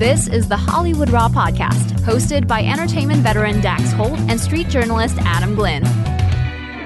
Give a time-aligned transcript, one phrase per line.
[0.00, 5.18] This is the Hollywood Raw podcast, hosted by entertainment veteran Dax Holt and street journalist
[5.18, 5.82] Adam Glyn.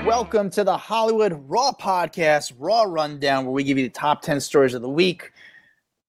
[0.05, 4.41] Welcome to the Hollywood Raw podcast, Raw Rundown, where we give you the top 10
[4.41, 5.31] stories of the week.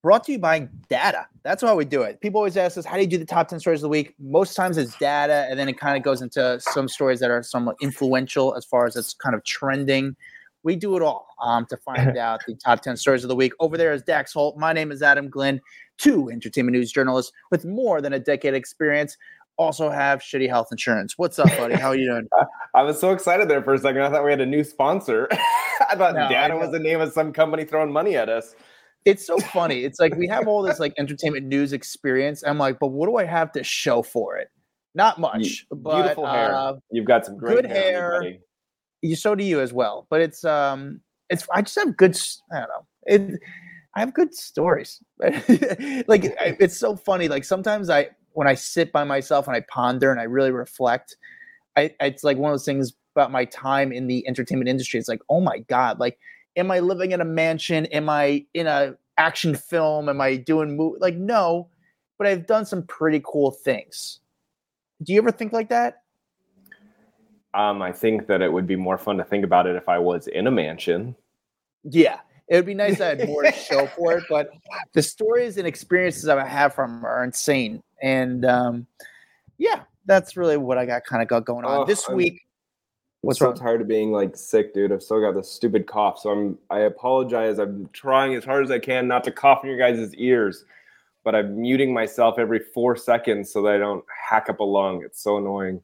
[0.02, 1.28] Brought to you by data.
[1.44, 2.21] That's how we do it.
[2.21, 4.16] People always ask us, how do you do the top 10 stories of the week?
[4.18, 7.44] Most times it's data, and then it kind of goes into some stories that are
[7.44, 10.16] somewhat influential as far as it's kind of trending.
[10.64, 13.54] We do it all um, to find out the top 10 stories of the week.
[13.60, 14.58] Over there is Dax Holt.
[14.58, 15.62] My name is Adam Glyn,
[15.98, 19.17] two entertainment news journalists with more than a decade experience.
[19.58, 21.13] Also have shitty health insurance.
[21.18, 21.76] What's up, buddy?
[21.76, 22.27] How are you doing?
[22.76, 24.02] I was so excited there for a second.
[24.02, 25.30] I thought we had a new sponsor.
[25.90, 26.59] I thought No, Data know.
[26.59, 28.54] was the name of some company throwing money at us.
[29.05, 29.85] It's so funny.
[29.85, 32.43] It's like we have all this like entertainment news experience.
[32.46, 34.49] I'm like, but what do I have to show for it?
[34.93, 35.66] Not much.
[35.71, 36.54] but, Beautiful hair.
[36.55, 38.21] uh, You've got some great good hair.
[38.23, 38.34] hair.
[39.02, 40.99] you so do you as well but it's um
[41.30, 42.18] it's i just have good
[42.52, 43.40] I don't know it,
[43.95, 45.02] i have good stories.
[46.08, 46.26] Like
[46.59, 50.20] it's so funny like sometimes i when i sit by myself and i ponder and
[50.20, 51.18] i really reflect
[51.77, 54.99] i it's like one of those things about my time in the entertainment industry.
[54.99, 56.20] It's like oh my god like
[56.55, 57.85] am i living in a mansion?
[57.88, 60.10] Am i in a action film?
[60.10, 61.70] Am i doing movie like no
[62.18, 64.19] but i've done some pretty cool things.
[65.03, 66.03] Do you ever think like that?
[67.53, 69.97] Um, I think that it would be more fun to think about it if I
[69.97, 71.16] was in a mansion.
[71.84, 74.50] Yeah, it would be nice to have more to show for it, but
[74.94, 77.81] the stories and experiences I have from are insane.
[78.01, 78.88] And um,
[79.57, 82.34] yeah, that's really what I got kind of got going on Oh, this I'm- week.
[83.23, 83.56] I'm What's so wrong?
[83.56, 84.91] tired of being like sick, dude.
[84.91, 86.59] I've still got this stupid cough, so I'm.
[86.69, 87.57] I apologize.
[87.57, 90.63] I'm trying as hard as I can not to cough in your guys' ears,
[91.23, 95.01] but I'm muting myself every four seconds so that I don't hack up a lung.
[95.03, 95.81] It's so annoying.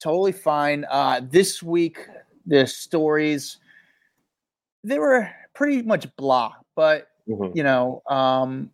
[0.00, 0.86] Totally fine.
[0.88, 2.06] Uh, this week,
[2.46, 3.56] the stories
[4.84, 7.56] they were pretty much blah, but Mhm.
[7.56, 8.70] you know, um,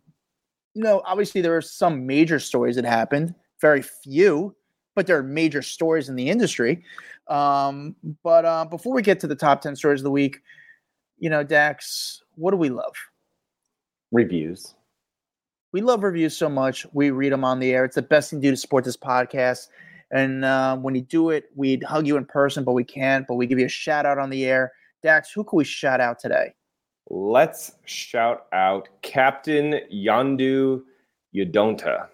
[0.73, 3.33] you know, obviously there are some major stories that happened.
[3.61, 4.55] Very few,
[4.95, 6.83] but there are major stories in the industry.
[7.29, 10.41] Um, but uh, before we get to the top ten stories of the week,
[11.19, 12.93] you know, Dax, what do we love?
[14.11, 14.75] Reviews.
[15.71, 16.85] We love reviews so much.
[16.93, 17.85] We read them on the air.
[17.85, 19.69] It's the best thing to do to support this podcast.
[20.11, 23.25] And uh, when you do it, we'd hug you in person, but we can't.
[23.25, 24.71] But we give you a shout out on the air.
[25.01, 26.53] Dax, who can we shout out today?
[27.09, 30.83] Let's shout out Captain Yandu
[31.35, 32.07] Yodonta.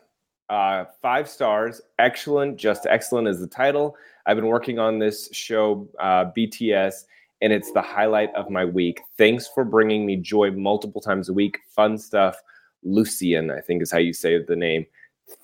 [0.50, 3.96] Uh, five stars, excellent, just excellent is the title.
[4.26, 7.04] I've been working on this show, uh, BTS,
[7.42, 9.00] and it's the highlight of my week.
[9.18, 11.60] Thanks for bringing me joy multiple times a week.
[11.70, 12.36] Fun stuff.
[12.84, 14.86] Lucian, I think is how you say the name.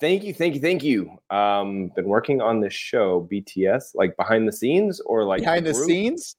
[0.00, 1.16] Thank you, thank you, thank you.
[1.30, 5.72] Um, been working on this show, BTS, like behind the scenes or like Behind the
[5.72, 5.86] group?
[5.86, 6.36] scenes?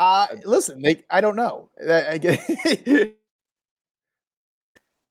[0.00, 1.68] Uh, listen, they, I don't know.
[1.86, 2.40] I- I get-
[2.86, 3.12] eh,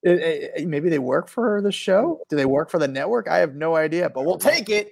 [0.03, 2.21] eh, Maybe they work for the show.
[2.27, 3.27] Do they work for the network?
[3.27, 4.89] I have no idea, but we'll take it.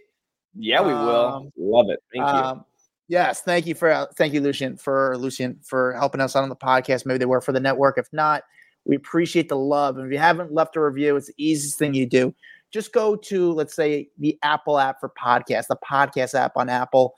[0.55, 1.25] Yeah, we will.
[1.25, 1.99] Um, Love it.
[2.13, 2.43] Thank you.
[2.43, 2.65] Um,
[3.07, 6.49] yes, thank you for uh, thank you, Lucian, for Lucian for helping us out on
[6.49, 7.07] the podcast.
[7.07, 7.97] Maybe they work for the network.
[7.97, 8.43] If not,
[8.85, 9.97] we appreciate the love.
[9.97, 12.35] And if you haven't left a review, it's the easiest thing you do.
[12.71, 17.15] Just go to let's say the Apple app for podcast, the podcast app on Apple.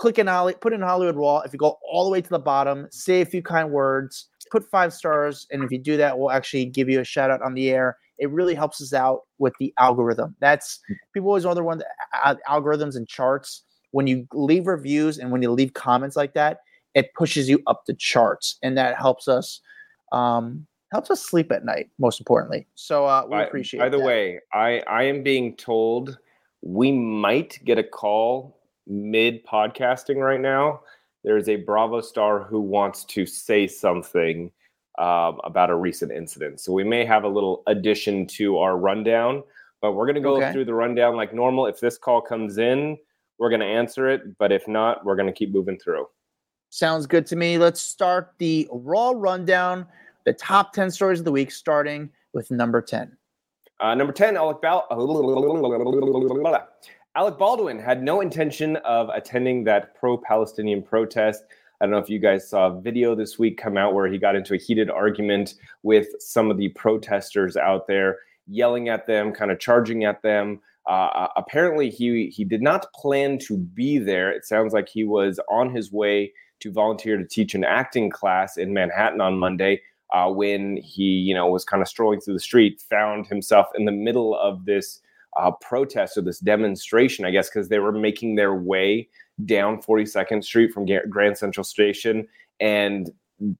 [0.00, 1.40] Click in Holly, put in Hollywood Raw.
[1.40, 4.64] If you go all the way to the bottom, say a few kind words, put
[4.70, 7.52] five stars, and if you do that, we'll actually give you a shout out on
[7.52, 7.98] the air.
[8.18, 10.36] It really helps us out with the algorithm.
[10.40, 10.80] That's
[11.12, 11.86] people always wonder when the
[12.24, 13.62] uh, algorithms and charts
[13.92, 16.60] when you leave reviews and when you leave comments like that
[16.94, 19.60] it pushes you up the charts and that helps us
[20.12, 24.06] um helps us sleep at night most importantly so uh we appreciate By the that.
[24.06, 26.18] way, I I am being told
[26.62, 28.59] we might get a call
[29.00, 30.80] mid podcasting right now.
[31.24, 34.50] There's a Bravo star who wants to say something
[34.98, 39.42] um, about a recent incident, so we may have a little addition to our rundown.
[39.80, 40.52] But we're gonna go Okay.
[40.52, 41.66] through the rundown like normal.
[41.66, 42.98] If this call comes in,
[43.38, 44.36] we're gonna answer it.
[44.36, 46.06] But if not, we're gonna keep moving through.
[46.72, 49.84] sounds good to me let's start the raw rundown
[50.24, 53.16] the top 10 stories of the week starting with number 10
[53.80, 54.86] Uh, number 10, Alec, Bal-
[57.20, 61.44] Alec Baldwin had no intention of attending that pro Palestinian protest.
[61.78, 64.16] I don't know if you guys saw a video this week come out where he
[64.16, 69.32] got into a heated argument with some of the protesters out there, yelling at them,
[69.32, 70.60] kind of charging at them.
[70.88, 74.30] Uh, apparently, he he did not plan to be there.
[74.30, 78.56] It sounds like he was on his way to volunteer to teach an acting class
[78.56, 79.82] in Manhattan on Monday.
[80.14, 83.84] Uh, when he, you know, was kind of strolling through the street, found himself in
[83.84, 85.02] the middle of this
[85.38, 89.08] uh, protest or this demonstration, I guess, because they were making their way
[89.44, 92.26] down 42nd Street from Grand Central Station,
[92.60, 93.10] and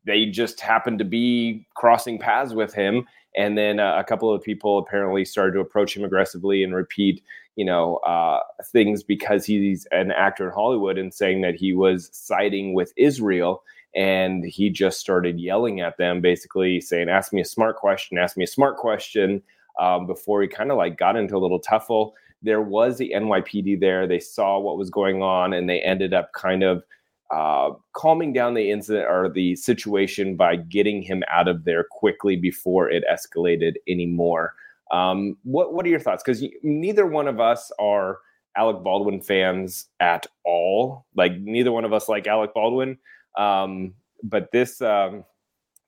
[0.04, 3.06] they just happened to be crossing paths with him.
[3.36, 7.22] And then uh, a couple of people apparently started to approach him aggressively and repeat,
[7.56, 8.40] you know, uh,
[8.72, 13.62] things because he's an actor in Hollywood and saying that he was siding with Israel.
[13.94, 18.36] And he just started yelling at them, basically saying, Ask me a smart question, ask
[18.36, 19.42] me a smart question,
[19.78, 22.12] um, before he kind of like got into a little tuffle.
[22.42, 24.06] There was the NYPD there.
[24.06, 26.82] They saw what was going on and they ended up kind of
[27.30, 32.36] uh, calming down the incident or the situation by getting him out of there quickly
[32.36, 34.54] before it escalated anymore.
[34.90, 36.22] Um, what What are your thoughts?
[36.24, 38.18] Because neither one of us are
[38.56, 41.06] Alec Baldwin fans at all.
[41.14, 42.98] Like neither one of us like Alec Baldwin.
[43.38, 45.24] Um, but this um,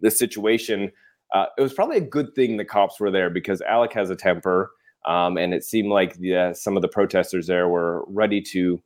[0.01, 0.93] this situation,
[1.33, 4.17] uh, it was probably a good thing the cops were there because Alec has a
[4.17, 4.71] temper,
[5.07, 8.81] um, and it seemed like the, uh, some of the protesters there were ready to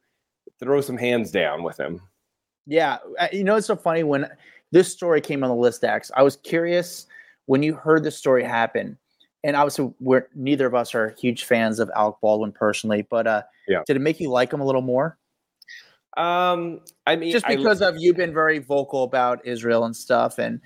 [0.60, 2.00] throw some hands down with him.
[2.66, 4.28] Yeah, uh, you know it's so funny when
[4.72, 5.84] this story came on the list.
[5.84, 7.06] X, I was curious
[7.46, 8.96] when you heard the story happen,
[9.44, 13.42] and obviously we're neither of us are huge fans of Alec Baldwin personally, but uh,
[13.68, 13.82] yeah.
[13.86, 15.18] did it make you like him a little more?
[16.16, 20.38] Um, I mean, just because I, of you've been very vocal about Israel and stuff,
[20.38, 20.60] and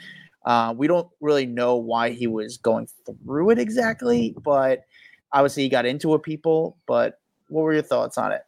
[0.45, 4.85] uh, we don't really know why he was going through it exactly, but
[5.33, 6.79] obviously he got into it, people.
[6.87, 8.43] But what were your thoughts on it?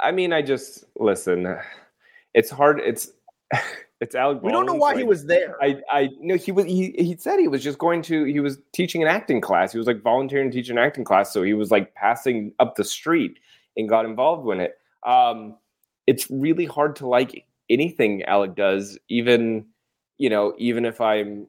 [0.00, 1.56] I mean, I just listen
[2.36, 2.80] it's hard.
[2.84, 3.10] It's
[4.00, 4.42] it's Alec.
[4.42, 5.56] We don't know why he was there.
[5.60, 6.66] I I know he was.
[6.66, 8.24] He he said he was just going to.
[8.24, 9.72] He was teaching an acting class.
[9.72, 11.32] He was like volunteering to teach an acting class.
[11.32, 13.40] So he was like passing up the street
[13.76, 14.78] and got involved in it.
[15.04, 15.56] Um,
[16.06, 19.66] it's really hard to like anything Alec does, even
[20.18, 21.46] you know, even if I'm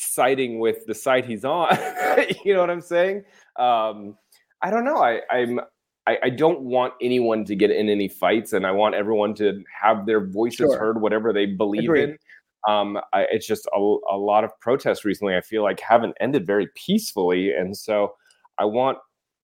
[0.00, 1.76] siding with the site he's on.
[2.44, 3.24] you know what I'm saying?
[3.56, 4.16] Um,
[4.62, 5.02] I don't know.
[5.02, 5.60] I, I'm
[6.06, 9.62] I, I, don't want anyone to get in any fights, and I want everyone to
[9.80, 10.78] have their voices sure.
[10.78, 12.10] heard, whatever they believe Agreed.
[12.10, 12.18] in.
[12.68, 15.36] Um, I, it's just a, a, lot of protests recently.
[15.36, 18.14] I feel like haven't ended very peacefully, and so
[18.58, 18.98] I want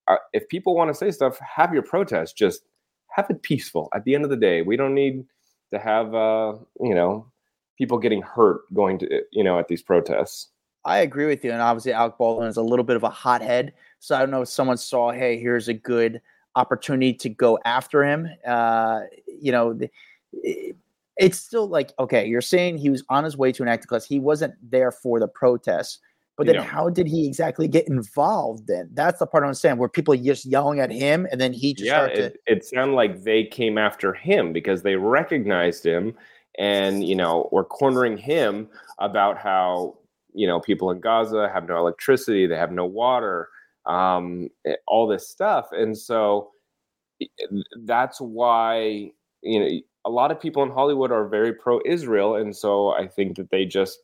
[0.07, 2.38] uh, if people want to say stuff, have your protest.
[2.38, 2.63] Just
[3.10, 3.89] have it peaceful.
[3.94, 5.25] At the end of the day, we don't need
[5.71, 7.31] to have uh, you know
[7.78, 10.50] people getting hurt going to you know at these protests.
[10.86, 13.74] I agree with you, and obviously Alec Baldwin is a little bit of a hothead.
[14.00, 16.22] So I don't know if someone saw, hey, here's a good
[16.56, 18.30] opportunity to go after him.
[18.46, 19.80] Uh, you know,
[21.18, 24.06] it's still like okay, you're saying he was on his way to an acting class.
[24.06, 26.00] He wasn't there for the protests,
[26.36, 28.68] But then, how did he exactly get involved?
[28.68, 31.54] Then that's the part I'm saying where people are just yelling at him, and then
[31.54, 32.06] he just yeah.
[32.06, 32.52] It, to...
[32.52, 36.16] it sounded like they came after him because they recognized him,
[36.60, 38.68] and you know, were cornering him
[39.00, 39.98] about how
[40.34, 43.50] you know people in Gaza have no electricity, they have no water,
[43.86, 45.70] um, eh, all this stuff.
[45.72, 46.52] And so
[47.86, 49.12] that's why,
[49.42, 49.70] you know,
[50.06, 52.36] a lot of people in Hollywood are very pro Israel.
[52.36, 54.00] And so I think that they just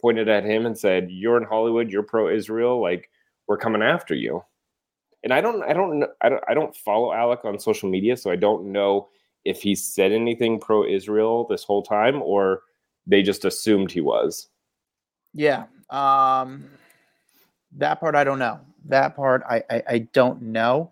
[0.00, 3.10] pointed at him and said, You're in Hollywood, you're pro Israel, like
[3.46, 4.42] we're coming after you.
[5.22, 8.30] And I don't, I don't, I don't, I don't follow Alec on social media, so
[8.30, 9.08] I don't know
[9.44, 12.62] if he said anything pro Israel this whole time or
[13.06, 14.48] they just assumed he was.
[15.32, 15.64] Yeah.
[15.90, 16.64] Um,
[17.76, 18.60] that part I don't know.
[18.86, 20.90] That part I I, I don't know,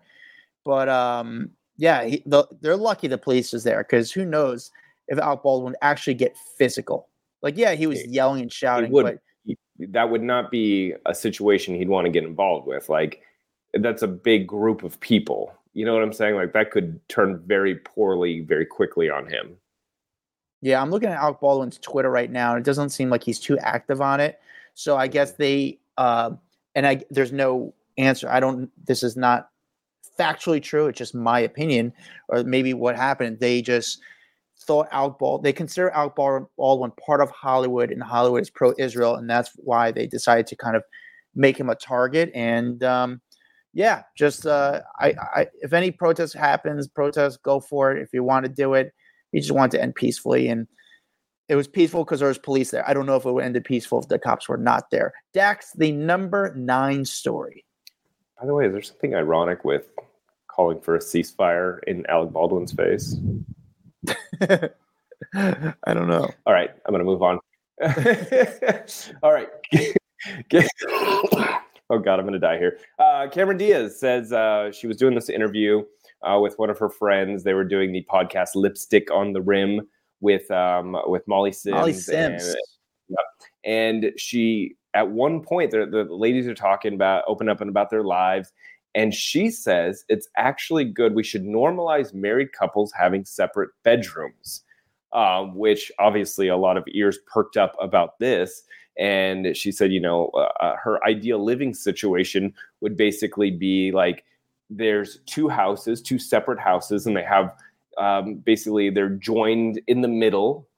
[0.64, 4.70] but um, yeah, he, the, they're lucky the police is there because who knows
[5.08, 7.08] if Al Baldwin actually get physical.
[7.42, 9.56] Like, yeah, he was yelling and shouting, would, but
[9.90, 12.88] that would not be a situation he'd want to get involved with.
[12.88, 13.22] Like,
[13.74, 15.52] that's a big group of people.
[15.74, 16.34] You know what I'm saying?
[16.34, 19.56] Like, that could turn very poorly very quickly on him.
[20.60, 23.40] Yeah, I'm looking at Alec Baldwin's Twitter right now, and it doesn't seem like he's
[23.40, 24.38] too active on it.
[24.74, 26.30] So I guess they, uh,
[26.74, 28.28] and I there's no answer.
[28.28, 28.70] I don't.
[28.86, 29.50] This is not
[30.18, 30.86] factually true.
[30.86, 31.92] It's just my opinion,
[32.28, 33.40] or maybe what happened.
[33.40, 34.00] They just
[34.60, 35.42] thought Alec Baldwin.
[35.42, 40.06] They consider Alec Baldwin part of Hollywood, and Hollywood is pro-Israel, and that's why they
[40.06, 40.84] decided to kind of
[41.34, 42.30] make him a target.
[42.34, 43.20] And um,
[43.74, 48.02] yeah, just uh, I, I, if any protest happens, protest, go for it.
[48.02, 48.92] If you want to do it,
[49.32, 50.66] you just want to end peacefully and
[51.48, 52.88] it was peaceful because there was police there.
[52.88, 55.12] I don't know if it would end peaceful if the cops were not there.
[55.34, 57.66] Dax, the number nine story.
[58.40, 59.88] By the way, is there something ironic with
[60.48, 63.16] calling for a ceasefire in Alec Baldwin's face?
[64.40, 64.70] I
[65.92, 66.30] don't know.
[66.46, 67.38] All right, I'm going to move on.
[69.22, 69.48] All right.
[71.92, 72.78] Oh God, I'm going to die here.
[72.98, 75.84] Uh, Cameron Diaz says uh, she was doing this interview
[76.22, 77.44] uh, with one of her friends.
[77.44, 79.82] They were doing the podcast Lipstick on the Rim
[80.20, 81.74] with um, with Molly Sims.
[81.74, 82.44] Molly Sims.
[82.46, 82.56] And,
[83.08, 83.70] yeah.
[83.70, 87.90] and she at one point the, the ladies are talking about open up and about
[87.90, 88.52] their lives
[88.94, 94.64] and she says it's actually good we should normalize married couples having separate bedrooms
[95.12, 98.62] um, which obviously a lot of ears perked up about this
[98.98, 104.24] and she said, you know, uh, uh, her ideal living situation would basically be like
[104.70, 107.54] there's two houses, two separate houses, and they have
[107.98, 110.68] um, basically they're joined in the middle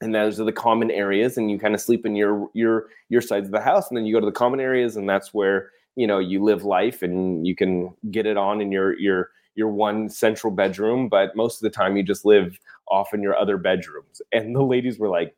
[0.00, 3.20] and those are the common areas and you kind of sleep in your your your
[3.20, 5.70] sides of the house and then you go to the common areas and that's where
[5.96, 9.68] you know you live life and you can get it on in your your your
[9.68, 12.60] one central bedroom but most of the time you just live
[12.92, 14.22] off in your other bedrooms.
[14.32, 15.34] And the ladies were like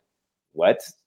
[0.54, 0.80] what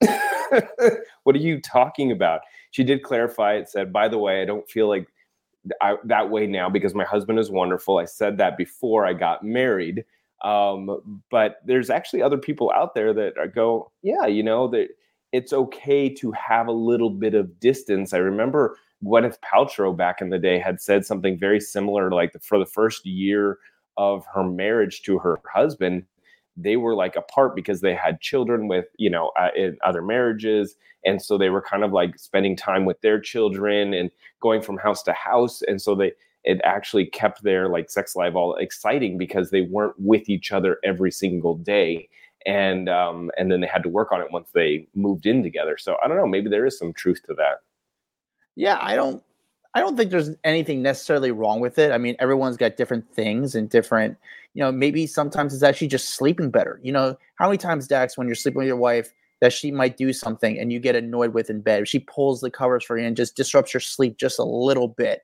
[1.24, 2.40] what are you talking about
[2.70, 5.08] she did clarify it said by the way i don't feel like
[5.80, 7.98] I, that way now because my husband is wonderful.
[7.98, 10.04] I said that before I got married.
[10.44, 14.88] Um, but there's actually other people out there that go, yeah, you know, that
[15.32, 18.14] it's okay to have a little bit of distance.
[18.14, 22.38] I remember Gwyneth Paltrow back in the day had said something very similar, like the,
[22.38, 23.58] for the first year
[23.96, 26.04] of her marriage to her husband,
[26.60, 30.74] they were like apart because they had children with, you know, uh, in other marriages.
[31.04, 34.10] And so they were kind of like spending time with their children and
[34.40, 35.62] going from house to house.
[35.62, 36.12] And so they
[36.44, 40.78] it actually kept their like sex life all exciting because they weren't with each other
[40.84, 42.08] every single day.
[42.46, 45.76] And um and then they had to work on it once they moved in together.
[45.78, 47.58] So i don't know maybe there is some truth to that.
[48.56, 49.22] Yeah i don't
[49.74, 53.54] i don't think there's anything necessarily wrong with it i mean everyone's got different things
[53.54, 54.16] and different
[54.54, 58.16] you know maybe sometimes it's actually just sleeping better you know how many times dax
[58.16, 61.32] when you're sleeping with your wife that she might do something and you get annoyed
[61.32, 61.86] with in bed.
[61.86, 65.22] She pulls the covers for you and just disrupts your sleep just a little bit.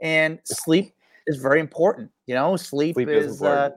[0.00, 0.94] And sleep
[1.26, 2.10] is very important.
[2.26, 3.70] You know, sleep, sleep is, is uh,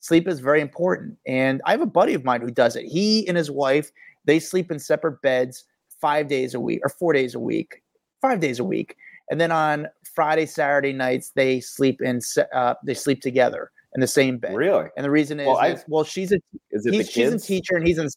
[0.00, 1.18] sleep is very important.
[1.26, 2.84] And I have a buddy of mine who does it.
[2.84, 3.90] He and his wife
[4.24, 5.64] they sleep in separate beds
[6.00, 7.82] five days a week or four days a week,
[8.20, 8.96] five days a week.
[9.32, 12.20] And then on Friday, Saturday nights they sleep in
[12.54, 14.54] uh, they sleep together in the same bed.
[14.54, 14.90] Really?
[14.94, 16.38] And the reason is, well, is, well she's a
[16.70, 18.10] is it she's a teacher and he's in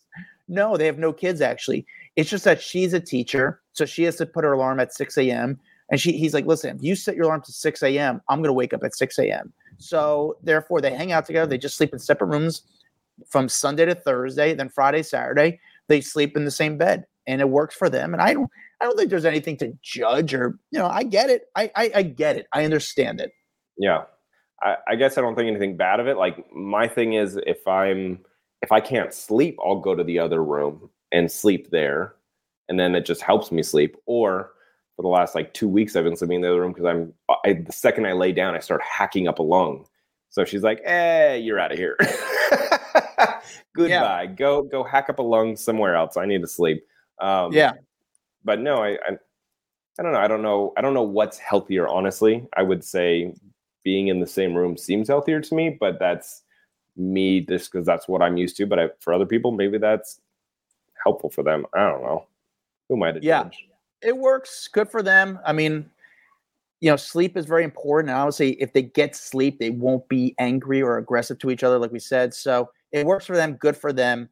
[0.50, 1.86] no, they have no kids actually.
[2.18, 5.18] It's just that she's a teacher, so she has to put her alarm at 6
[5.18, 5.58] a.m.
[5.90, 8.52] And she he's like, listen, if you set your alarm to 6 a.m., I'm gonna
[8.52, 9.54] wake up at 6 a.m.
[9.78, 12.64] So therefore they hang out together, they just sleep in separate rooms
[13.30, 17.06] from Sunday to Thursday, then Friday, Saturday, they sleep in the same bed.
[17.26, 18.14] And it works for them.
[18.14, 18.52] And I don't
[18.82, 21.44] I don't think there's anything to judge or you know, I get it.
[21.56, 22.48] I I, I get it.
[22.54, 23.32] I understand it.
[23.78, 24.04] Yeah.
[24.62, 26.18] I, I guess I don't think anything bad of it.
[26.18, 28.20] Like my thing is if I'm
[28.62, 32.16] if I can't sleep, I'll go to the other room and sleep there.
[32.68, 33.96] And then it just helps me sleep.
[34.06, 34.52] Or
[34.96, 37.14] for the last like two weeks, I've been sleeping in the other room because I'm
[37.46, 39.86] I, the second I lay down, I start hacking up a lung.
[40.30, 41.96] So she's like, "Hey, you're out of here.
[43.76, 44.24] Goodbye.
[44.24, 44.26] Yeah.
[44.26, 46.18] Go go hack up a lung somewhere else.
[46.18, 46.84] I need to sleep."
[47.22, 47.74] Um, yeah.
[48.46, 49.18] But no, I, I
[50.00, 50.20] I don't know.
[50.20, 50.74] I don't know.
[50.78, 51.88] I don't know what's healthier.
[51.88, 53.34] Honestly, I would say
[53.84, 56.44] being in the same room seems healthier to me, but that's
[56.98, 58.66] me just because that's what I'm used to.
[58.66, 60.20] But I, for other people, maybe that's
[61.04, 61.66] helpful for them.
[61.74, 62.26] I don't know.
[62.90, 63.22] Who might?
[63.24, 63.68] Yeah, judge?
[64.02, 64.68] it works.
[64.68, 65.40] Good for them.
[65.46, 65.90] I mean,
[66.82, 68.10] you know, sleep is very important.
[68.10, 71.80] And obviously, if they get sleep, they won't be angry or aggressive to each other,
[71.80, 72.34] like we said.
[72.34, 73.54] So it works for them.
[73.54, 74.30] Good for them.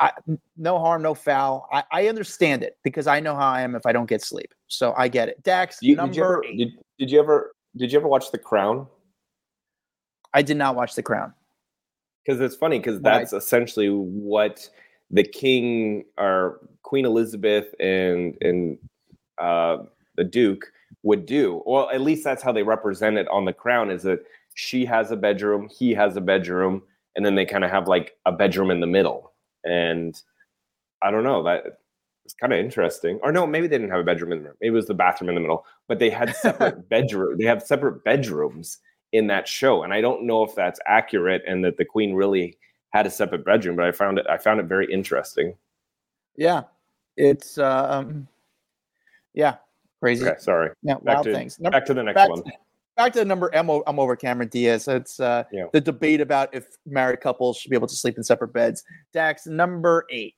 [0.00, 0.12] I,
[0.56, 1.68] no harm, no foul.
[1.70, 4.54] I, I, understand it because I know how I am if I don't get sleep.
[4.66, 5.42] So I get it.
[5.42, 8.38] Dax, you, number did you, ever, did, did you ever did you ever watch The
[8.38, 8.86] Crown?
[10.32, 11.34] I did not watch The Crown
[12.24, 13.38] because it's funny because that's right.
[13.38, 14.68] essentially what
[15.10, 18.78] the king or Queen Elizabeth and and
[19.38, 19.78] uh,
[20.16, 20.64] the Duke
[21.02, 21.62] would do.
[21.66, 23.90] Well, at least that's how they represent it on the crown.
[23.90, 24.20] Is that
[24.54, 26.82] she has a bedroom, he has a bedroom,
[27.16, 29.29] and then they kind of have like a bedroom in the middle.
[29.64, 30.20] And
[31.02, 31.78] I don't know that
[32.24, 33.18] it's kind of interesting.
[33.22, 34.56] Or no, maybe they didn't have a bedroom in the room.
[34.60, 37.38] Maybe it was the bathroom in the middle, but they had separate bedroom.
[37.38, 38.78] They have separate bedrooms
[39.12, 39.82] in that show.
[39.82, 42.56] And I don't know if that's accurate and that the queen really
[42.92, 45.54] had a separate bedroom, but I found it I found it very interesting.
[46.36, 46.62] Yeah.
[47.16, 48.28] It's um
[49.34, 49.56] yeah,
[50.00, 50.26] crazy.
[50.26, 50.70] Okay, sorry.
[50.82, 51.60] Yeah, back wild to, things.
[51.60, 52.42] Number, back to the next one.
[52.42, 52.52] To,
[53.04, 54.86] back to the number I'm, I'm over Cameron Diaz.
[54.86, 55.66] It's uh yeah.
[55.72, 58.84] the debate about if married couples should be able to sleep in separate beds.
[59.12, 60.34] Dax, number eight.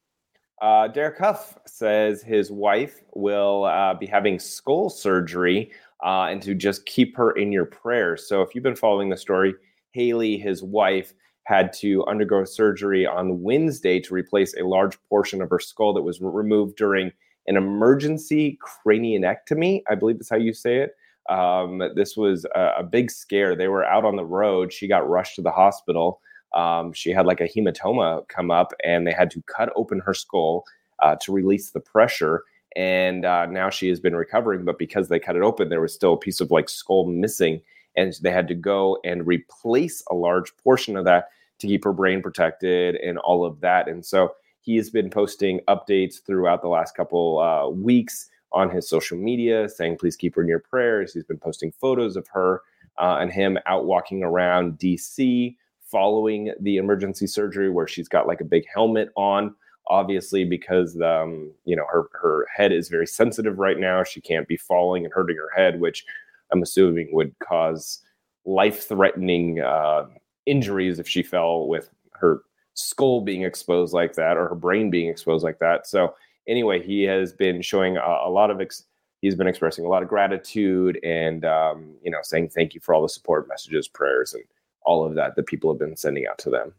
[0.61, 5.73] Uh, Derek Hough says his wife will uh, be having skull surgery
[6.05, 8.29] uh, and to just keep her in your prayers.
[8.29, 9.55] So if you've been following the story,
[9.91, 11.15] Haley, his wife,
[11.45, 16.03] had to undergo surgery on Wednesday to replace a large portion of her skull that
[16.03, 17.11] was removed during
[17.49, 19.83] an emergency craniectomy.
[19.91, 20.95] I believe that's how you say it.
[21.29, 23.55] Um, this was a, a, big scare.
[23.55, 24.73] They were out on the road.
[24.73, 26.21] She got rushed to the hospital.
[26.53, 30.15] Um, she had like a hematoma come up, and they had to cut open her
[30.15, 30.65] skull
[31.01, 32.43] uh, to release the pressure
[32.77, 34.65] and uh, now she has been recovering.
[34.65, 37.61] But because they cut it open, there was still a piece of like skull missing,
[37.97, 41.93] and they had to go and replace a large portion of that to keep her
[41.93, 43.89] brain protected and all of that.
[43.89, 48.89] And so he has been posting updates throughout the last couple uh, weeks on his
[48.89, 51.13] social media saying, please keep her in your prayers.
[51.13, 52.63] He's been posting photos of her
[52.99, 58.41] uh, and him out walking around DC following the emergency surgery where she's got like
[58.41, 59.55] a big helmet on
[59.89, 64.49] obviously because um, you know her her head is very sensitive right now she can't
[64.49, 66.05] be falling and hurting her head which
[66.53, 68.01] i'm assuming would cause
[68.45, 70.07] life threatening uh,
[70.47, 72.43] injuries if she fell with her
[72.75, 76.15] skull being exposed like that or her brain being exposed like that so
[76.49, 78.85] anyway he has been showing a, a lot of ex-
[79.21, 82.95] he's been expressing a lot of gratitude and um, you know saying thank you for
[82.95, 84.45] all the support messages prayers and
[84.85, 86.73] all of that that people have been sending out to them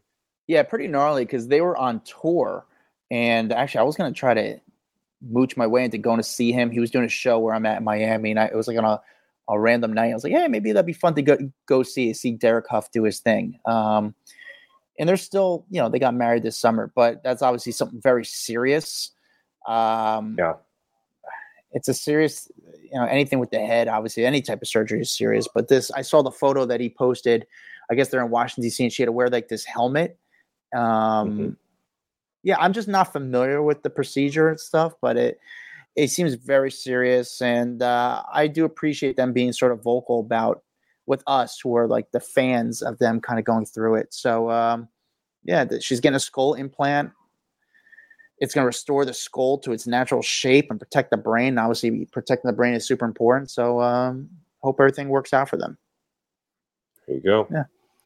[0.48, 2.66] yeah pretty gnarly because they were on tour
[3.12, 4.60] and actually, I was gonna try to
[5.22, 6.72] mooch my way into going to see him.
[6.72, 8.78] He was doing a show where I'm at in Miami, and I, it was like
[8.78, 9.02] on a,
[9.48, 10.12] a random night.
[10.12, 12.92] I was like, hey, maybe that'd be fun to go go see see Derek Hough
[12.92, 13.60] do his thing.
[13.66, 14.16] Um,
[15.00, 18.26] and they're still, you know, they got married this summer, but that's obviously something very
[18.26, 19.12] serious.
[19.68, 20.54] Um, yeah,
[21.72, 22.52] it's a serious,
[22.84, 23.88] you know, anything with the head.
[23.88, 25.48] Obviously, any type of surgery is serious.
[25.54, 27.46] But this, I saw the photo that he posted.
[27.92, 28.84] I guess they're in Washington D.C.
[28.84, 30.18] and she had to wear like this helmet.
[30.76, 31.50] Um, mm-hmm
[32.44, 35.40] yeah, I'm just not familiar with the procedure and stuff, but it
[35.96, 40.64] it seems very serious, and uh, I do appreciate them being sort of vocal about
[41.06, 44.14] with us who are like the fans of them kind of going through it.
[44.14, 44.88] So um,
[45.44, 47.12] yeah, she's getting a skull implant.
[48.40, 51.58] It's going to restore the skull to its natural shape and protect the brain.
[51.58, 53.52] Obviously, protecting the brain is super important.
[53.52, 54.30] So um,
[54.62, 55.78] hope everything works out for them.
[57.08, 57.48] There you go.
[57.52, 57.64] Yeah,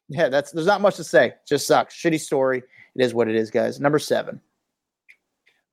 [0.08, 0.28] yeah.
[0.28, 1.34] That's there's not much to say.
[1.46, 1.94] Just sucks.
[1.94, 2.62] Shitty story
[2.98, 3.80] it is what it is, guys.
[3.80, 4.40] Number seven.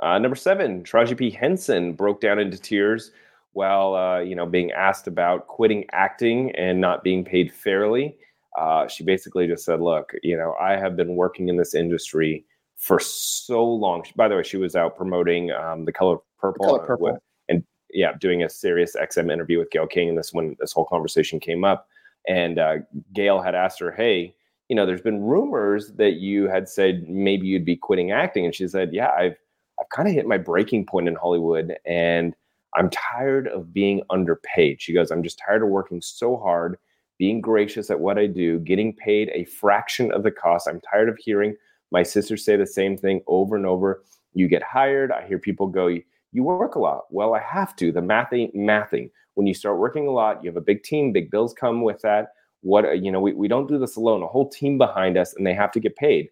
[0.01, 1.29] Uh, number seven, Taraji P.
[1.29, 3.11] Henson broke down into tears
[3.53, 8.17] while uh, you know being asked about quitting acting and not being paid fairly.
[8.57, 12.45] Uh, she basically just said, "Look, you know, I have been working in this industry
[12.75, 16.71] for so long." By the way, she was out promoting um, the color purple, the
[16.71, 17.13] color purple.
[17.13, 20.09] With, and yeah, doing a Sirius XM interview with Gayle King.
[20.09, 21.87] And this when this whole conversation came up,
[22.27, 22.77] and uh,
[23.13, 24.35] Gayle had asked her, "Hey."
[24.67, 28.45] you know, there's been rumors that you had said maybe you'd be quitting acting.
[28.45, 29.37] And she said, Yeah, I've
[29.79, 32.35] I've kind of hit my breaking point in Hollywood and
[32.75, 34.81] I'm tired of being underpaid.
[34.81, 36.77] She goes, I'm just tired of working so hard,
[37.17, 40.67] being gracious at what I do, getting paid a fraction of the cost.
[40.67, 41.55] I'm tired of hearing
[41.95, 44.03] my sisters say the same thing over and over.
[44.33, 45.11] You get hired.
[45.11, 47.05] I hear people go, You work a lot.
[47.09, 47.91] Well, I have to.
[47.91, 49.09] The math ain't mathing.
[49.35, 52.01] When you start working a lot, you have a big team, big bills come with
[52.01, 52.33] that
[52.65, 55.35] what uh, you know we, we don't do this alone a whole team behind us
[55.35, 56.29] and they have to get paid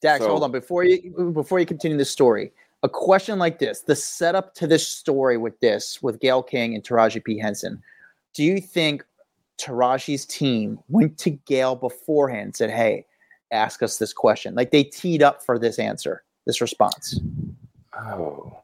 [0.00, 2.50] dax so, hold on before you before you continue the story
[2.82, 6.82] a question like this the setup to this story with this with Gayle king and
[6.82, 7.80] taraji p henson
[8.32, 9.04] do you think
[9.60, 13.04] taraji's team went to Gayle beforehand and said hey
[13.52, 17.20] ask us this question like they teed up for this answer this response
[17.98, 18.56] oh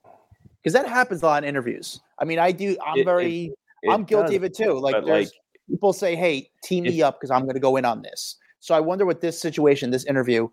[0.63, 3.59] because that happens a lot in interviews i mean i do i'm it, very it,
[3.83, 5.33] it i'm guilty does, of it too like there's like,
[5.69, 8.75] people say, "Hey, team me up because I'm going to go in on this." So
[8.75, 10.49] I wonder with this situation, this interview,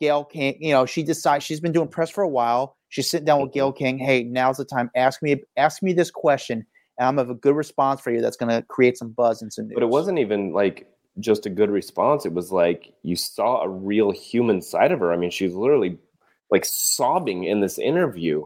[0.00, 2.76] Gayle King, you know, she decides she's been doing press for a while.
[2.88, 3.76] She's sitting down with mm-hmm.
[3.76, 3.98] King.
[3.98, 4.90] Hey, now's the time.
[4.96, 6.66] Ask me, ask me this question,
[6.98, 8.20] and I'm have a good response for you.
[8.20, 9.74] That's going to create some buzz and some news.
[9.74, 10.88] But it wasn't even like
[11.20, 12.24] just a good response.
[12.24, 15.12] It was like you saw a real human side of her.
[15.12, 15.98] I mean, she's literally
[16.50, 18.44] like sobbing in this interview.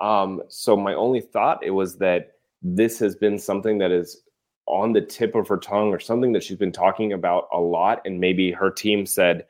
[0.00, 4.22] Um, so my only thought it was that this has been something that is
[4.66, 8.00] on the tip of her tongue or something that she's been talking about a lot.
[8.04, 9.46] And maybe her team said,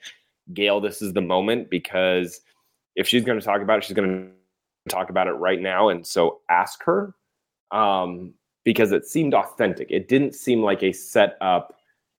[0.53, 2.40] Gayle, this is the moment because
[2.96, 4.31] if she's going to talk about it, she's going
[4.88, 5.88] to talk about it right now.
[5.88, 7.14] And so ask her
[7.70, 9.90] um, because it seemed authentic.
[9.90, 11.77] It didn't seem like a set up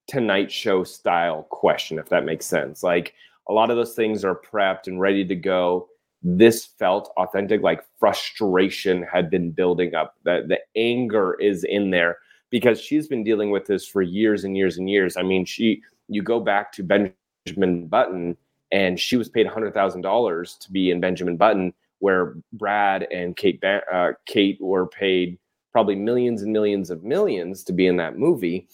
[0.08, 2.84] Tonight Show style question, if that makes sense.
[2.84, 3.14] Like
[3.50, 5.88] a lot of those things are prepped and ready to go.
[6.24, 10.16] This felt authentic, like frustration had been building up.
[10.24, 12.18] That the anger is in there
[12.50, 15.18] because she's been dealing with this for years and years and years.
[15.18, 18.38] I mean, she you go back to Benjamin Button
[18.72, 24.12] and she was paid $100,000 to be in Benjamin Button where Brad and Kate uh,
[24.26, 25.38] Kate were paid
[25.72, 28.68] probably millions and millions of millions to be in that movie.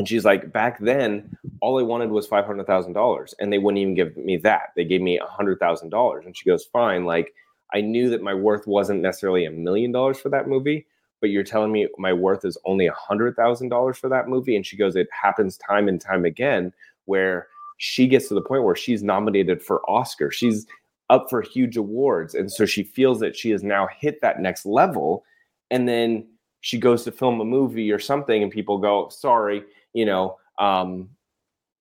[0.00, 3.58] And she's like, back then, all I wanted was five hundred thousand dollars, and they
[3.58, 4.70] wouldn't even give me that.
[4.74, 7.04] They gave me a hundred thousand dollars, and she goes, fine.
[7.04, 7.34] Like,
[7.74, 10.86] I knew that my worth wasn't necessarily a million dollars for that movie,
[11.20, 14.56] but you're telling me my worth is only a hundred thousand dollars for that movie
[14.56, 16.72] and she goes it happens time and time again
[17.04, 20.66] where she gets to the point where she's nominated for oscar she's
[21.10, 24.64] up for huge awards and so she feels that she has now hit that next
[24.64, 25.24] level
[25.70, 26.26] and then
[26.62, 29.62] she goes to film a movie or something and people go sorry
[29.94, 31.08] you know um,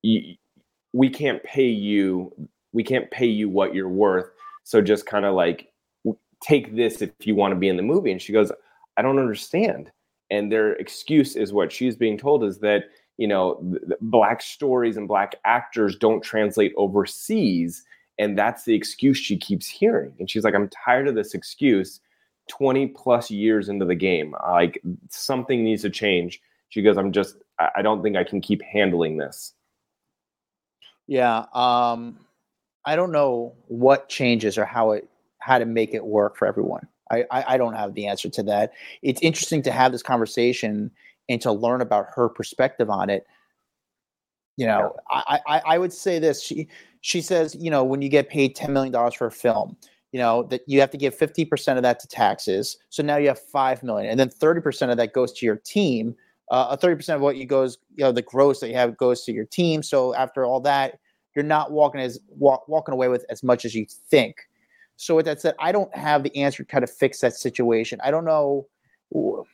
[0.01, 0.35] you,
[0.93, 2.31] we can't pay you
[2.71, 4.31] we can't pay you what you're worth
[4.63, 5.71] So just kind of like
[6.41, 8.11] take this if you want to be in the movie.
[8.11, 8.51] And she goes,
[8.97, 9.91] I don't understand.
[10.31, 12.85] And their excuse is what she's being told is that,
[13.17, 13.59] you know,
[14.01, 17.83] black stories and black actors don't translate overseas.
[18.19, 20.13] And that's the excuse she keeps hearing.
[20.19, 21.99] And she's like, I'm tired of this excuse
[22.49, 24.35] 20 plus years into the game.
[24.47, 26.41] Like something needs to change.
[26.69, 27.37] She goes, I'm just,
[27.75, 29.53] I don't think I can keep handling this.
[31.07, 31.45] Yeah.
[31.53, 32.19] Um,
[32.85, 36.87] I don't know what changes or how it how to make it work for everyone.
[37.11, 38.73] I, I, I don't have the answer to that.
[39.01, 40.91] It's interesting to have this conversation
[41.27, 43.25] and to learn about her perspective on it.
[44.57, 45.21] You know, yeah.
[45.27, 46.43] I, I I would say this.
[46.43, 46.67] She
[47.01, 49.77] she says, you know, when you get paid ten million dollars for a film,
[50.11, 53.27] you know that you have to give 50% of that to taxes so now you
[53.27, 56.15] have 5 million and then 30% of that goes to your team
[56.49, 59.31] uh, 30% of what you goes you know the gross that you have goes to
[59.31, 59.83] your team.
[59.83, 60.99] So after all that
[61.35, 64.35] you're not walking as walk, walking away with as much as you think.
[64.95, 67.99] So with that said i don't have the answer to kind of fix that situation.
[68.03, 68.67] I don't know
[69.11, 69.45] well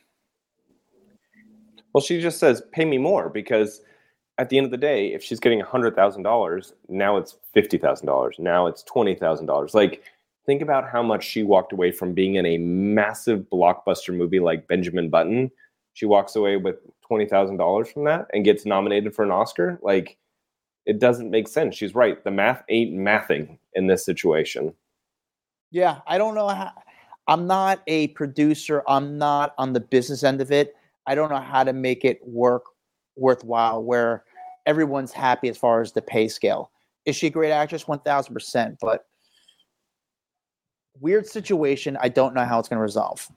[2.01, 3.81] she just says pay me more because
[4.37, 8.83] at the end of the day if she's getting $100000 now it's $50000 now it's
[8.83, 10.03] $20000 like
[10.45, 14.67] think about how much she walked away from being in a massive blockbuster movie like
[14.67, 15.51] Benjamin Button.
[15.95, 16.75] She walks away with
[17.07, 19.79] twenty thousand dollars from that and gets nominated for an Oscar.
[19.81, 20.17] Like,
[20.85, 21.75] it doesn't make sense.
[21.75, 22.21] She's right.
[22.21, 24.73] The math ain't mathing in this situation.
[25.71, 26.73] Yeah, I don't know how.
[27.27, 28.83] I'm not a producer.
[28.87, 30.75] I'm not on the business end of it.
[31.07, 32.65] I don't know how to make it work
[33.15, 34.25] worthwhile where
[34.65, 36.71] everyone's happy as far as the pay scale.
[37.05, 37.87] Is she a great actress?
[37.87, 38.79] One thousand percent.
[38.81, 39.05] But
[40.99, 41.97] weird situation.
[42.01, 43.31] I don't know how it's going to resolve.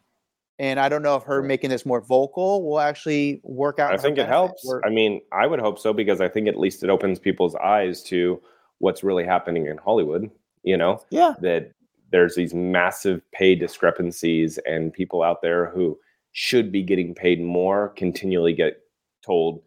[0.59, 3.93] And I don't know if her making this more vocal will actually work out.
[3.93, 4.67] I think it helps.
[4.67, 7.55] Or, I mean, I would hope so because I think at least it opens people's
[7.57, 8.41] eyes to
[8.79, 10.31] what's really happening in Hollywood.
[10.65, 11.73] You know, yeah, that
[12.11, 15.99] there's these massive pay discrepancies and people out there who
[16.33, 18.81] should be getting paid more continually get
[19.25, 19.63] told,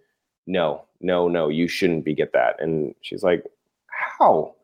[0.48, 2.62] no, no, no, you shouldn't be get that.
[2.62, 3.46] And she's like,
[3.88, 4.56] how?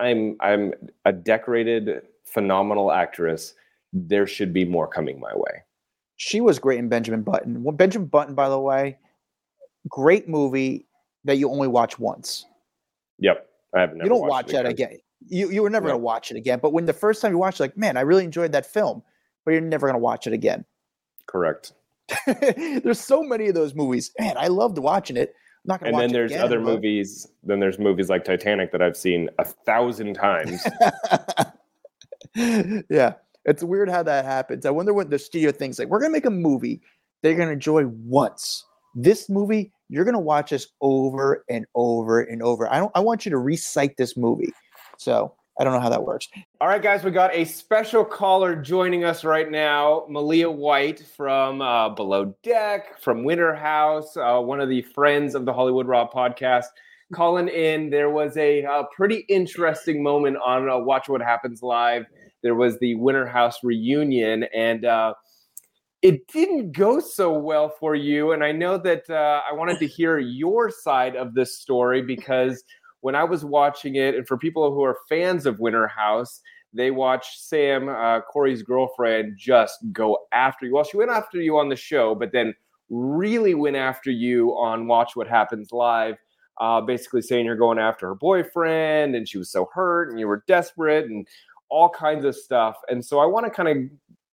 [0.00, 3.54] I'm I'm a decorated phenomenal actress.
[3.92, 5.64] There should be more coming my way.
[6.16, 7.62] She was great in Benjamin Button.
[7.62, 8.98] Well, Benjamin Button, by the way,
[9.88, 10.86] great movie
[11.24, 12.46] that you only watch once.
[13.18, 13.90] Yep, I have.
[13.90, 14.04] Never.
[14.04, 14.98] You don't watch that again.
[15.28, 16.58] You you were never gonna watch it again.
[16.60, 19.02] But when the first time you watch, it, like, man, I really enjoyed that film,
[19.44, 20.64] but you're never gonna watch it again.
[21.26, 21.72] Correct.
[22.26, 24.12] there's so many of those movies.
[24.18, 25.34] Man, I loved watching it.
[25.64, 25.92] I'm not gonna.
[25.92, 26.74] And then there's other but...
[26.74, 27.26] movies.
[27.42, 30.66] Then there's movies like Titanic that I've seen a thousand times.
[32.88, 34.66] yeah, it's weird how that happens.
[34.66, 35.78] I wonder what the studio thinks.
[35.78, 36.80] Like, we're gonna make a movie
[37.22, 38.64] they're gonna enjoy once.
[38.94, 42.70] This movie, you're gonna watch this over and over and over.
[42.72, 42.92] I don't.
[42.94, 44.52] I want you to recite this movie.
[44.98, 46.28] So I don't know how that works.
[46.60, 51.60] All right, guys, we got a special caller joining us right now, Malia White from
[51.60, 56.08] uh, Below Deck, from Winter House, uh, one of the friends of the Hollywood Raw
[56.08, 56.66] podcast.
[57.12, 62.06] Calling in, there was a uh, pretty interesting moment on uh, Watch What Happens Live
[62.42, 65.14] there was the Winter House reunion, and uh,
[66.02, 68.32] it didn't go so well for you.
[68.32, 72.64] And I know that uh, I wanted to hear your side of this story because
[73.00, 76.40] when I was watching it, and for people who are fans of Winter House,
[76.72, 80.74] they watched Sam, uh, Cory's girlfriend, just go after you.
[80.74, 82.54] Well, she went after you on the show, but then
[82.88, 86.16] really went after you on Watch What Happens Live.
[86.60, 90.28] Uh, basically saying you're going after her boyfriend and she was so hurt and you
[90.28, 91.26] were desperate and
[91.70, 92.76] all kinds of stuff.
[92.88, 93.76] And so I want to kind of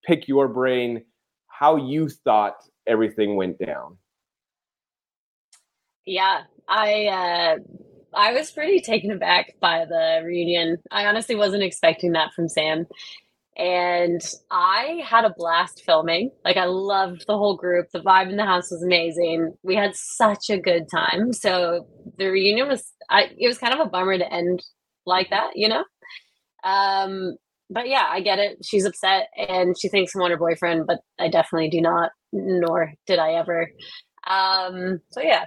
[0.04, 1.04] pick your brain
[1.46, 3.98] how you thought everything went down.
[6.04, 7.56] Yeah, I uh
[8.14, 10.78] I was pretty taken aback by the reunion.
[10.90, 12.86] I honestly wasn't expecting that from Sam.
[13.56, 16.30] And I had a blast filming.
[16.44, 17.88] Like I loved the whole group.
[17.92, 19.54] The vibe in the house was amazing.
[19.62, 21.32] We had such a good time.
[21.32, 24.62] So the reunion was I it was kind of a bummer to end
[25.04, 25.84] like that, you know?
[26.64, 27.36] Um,
[27.70, 28.64] but yeah, I get it.
[28.64, 32.92] She's upset and she thinks I want her boyfriend, but I definitely do not, nor
[33.06, 33.70] did I ever.
[34.26, 35.46] Um, so yeah.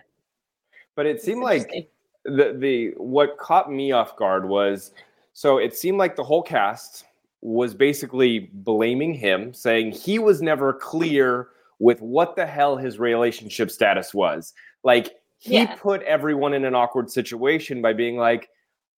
[0.96, 1.90] But it seemed like
[2.26, 4.92] the the what caught me off guard was
[5.34, 7.06] so it seemed like the whole cast
[7.42, 11.48] was basically blaming him, saying he was never clear
[11.80, 14.54] with what the hell his relationship status was.
[14.84, 15.76] Like he yeah.
[15.76, 18.50] put everyone in an awkward situation by being like,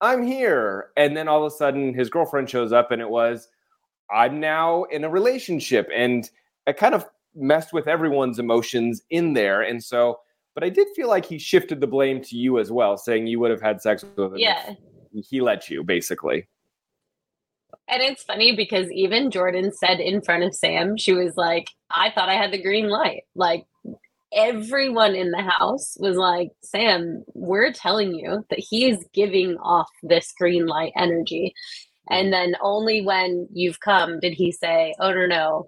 [0.04, 0.90] I'm here.
[0.98, 3.48] And then all of a sudden his girlfriend shows up and it was,
[4.12, 5.90] I'm now in a relationship.
[5.96, 6.30] And
[6.68, 9.62] it kind of messed with everyone's emotions in there.
[9.62, 10.20] And so,
[10.54, 13.40] but I did feel like he shifted the blame to you as well, saying you
[13.40, 14.38] would have had sex with him.
[14.38, 14.74] Yeah.
[15.14, 16.48] He let you, basically.
[17.88, 22.12] And it's funny because even Jordan said in front of Sam, she was like, I
[22.12, 23.24] thought I had the green light.
[23.36, 23.66] Like
[24.36, 29.90] everyone in the house was like, Sam, we're telling you that he is giving off
[30.02, 31.54] this green light energy.
[32.10, 35.68] And then only when you've come did he say, Oh no, no,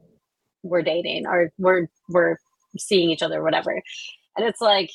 [0.63, 2.37] we're dating or we're we're
[2.77, 3.81] seeing each other, whatever.
[4.35, 4.91] And it's like,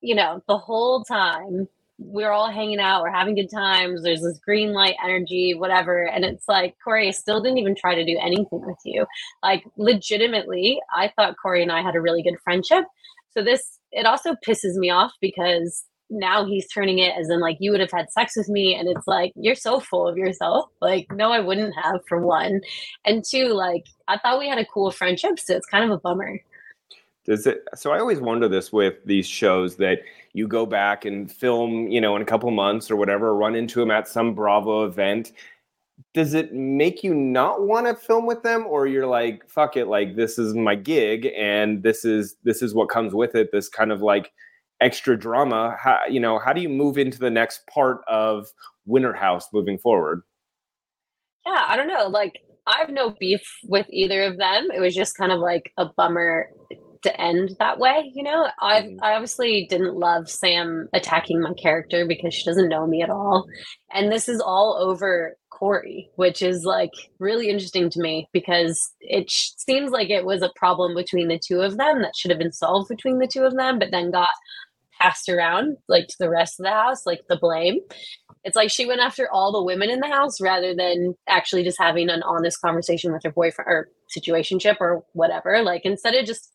[0.00, 4.38] you know, the whole time we're all hanging out, we're having good times, there's this
[4.44, 6.06] green light energy, whatever.
[6.06, 9.06] And it's like, Corey, I still didn't even try to do anything with you.
[9.42, 12.84] Like, legitimately, I thought Corey and I had a really good friendship.
[13.30, 17.56] So, this, it also pisses me off because now he's turning it as in like
[17.58, 20.66] you would have had sex with me and it's like you're so full of yourself
[20.80, 22.60] like no i wouldn't have for one
[23.04, 26.00] and two like i thought we had a cool friendship so it's kind of a
[26.00, 26.38] bummer
[27.26, 30.00] does it so i always wonder this with these shows that
[30.36, 33.80] you go back and film you know in a couple months or whatever run into
[33.80, 35.32] them at some bravo event.
[36.12, 38.66] Does it make you not want to film with them?
[38.66, 42.74] Or you're like fuck it like this is my gig and this is this is
[42.74, 44.30] what comes with it this kind of like
[44.82, 45.74] extra drama?
[45.82, 48.46] How you know how do you move into the next part of
[48.84, 50.22] winter house moving forward?
[51.46, 54.68] Yeah i don't know like i have no beef with either of them.
[54.74, 56.50] It was just kind of like a bummer
[57.02, 59.02] to end that way you know i mm-hmm.
[59.02, 63.46] i obviously didn't love sam attacking my character because she doesn't know me at all
[63.92, 69.30] and this is all over corey which is like really interesting to me because it
[69.30, 72.38] sh- seems like it was a problem between the two of them that should have
[72.38, 74.28] been solved between the two of them but then got
[75.00, 77.80] passed around like to the rest of the house, like the blame.
[78.44, 81.78] It's like she went after all the women in the house rather than actually just
[81.80, 85.62] having an honest conversation with her boyfriend or situationship or whatever.
[85.62, 86.52] Like instead of just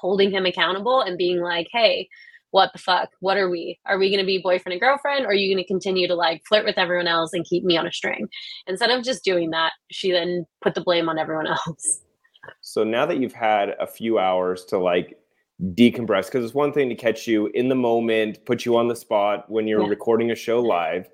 [0.00, 2.08] holding him accountable and being like, hey,
[2.50, 3.10] what the fuck?
[3.18, 3.80] What are we?
[3.84, 5.24] Are we going to be boyfriend and girlfriend?
[5.24, 7.76] Or are you going to continue to like flirt with everyone else and keep me
[7.76, 8.28] on a string?
[8.68, 12.02] Instead of just doing that, she then put the blame on everyone else.
[12.60, 15.18] So now that you've had a few hours to like
[15.72, 18.96] decompress because it's one thing to catch you in the moment, put you on the
[18.96, 19.88] spot when you're yeah.
[19.88, 21.08] recording a show live.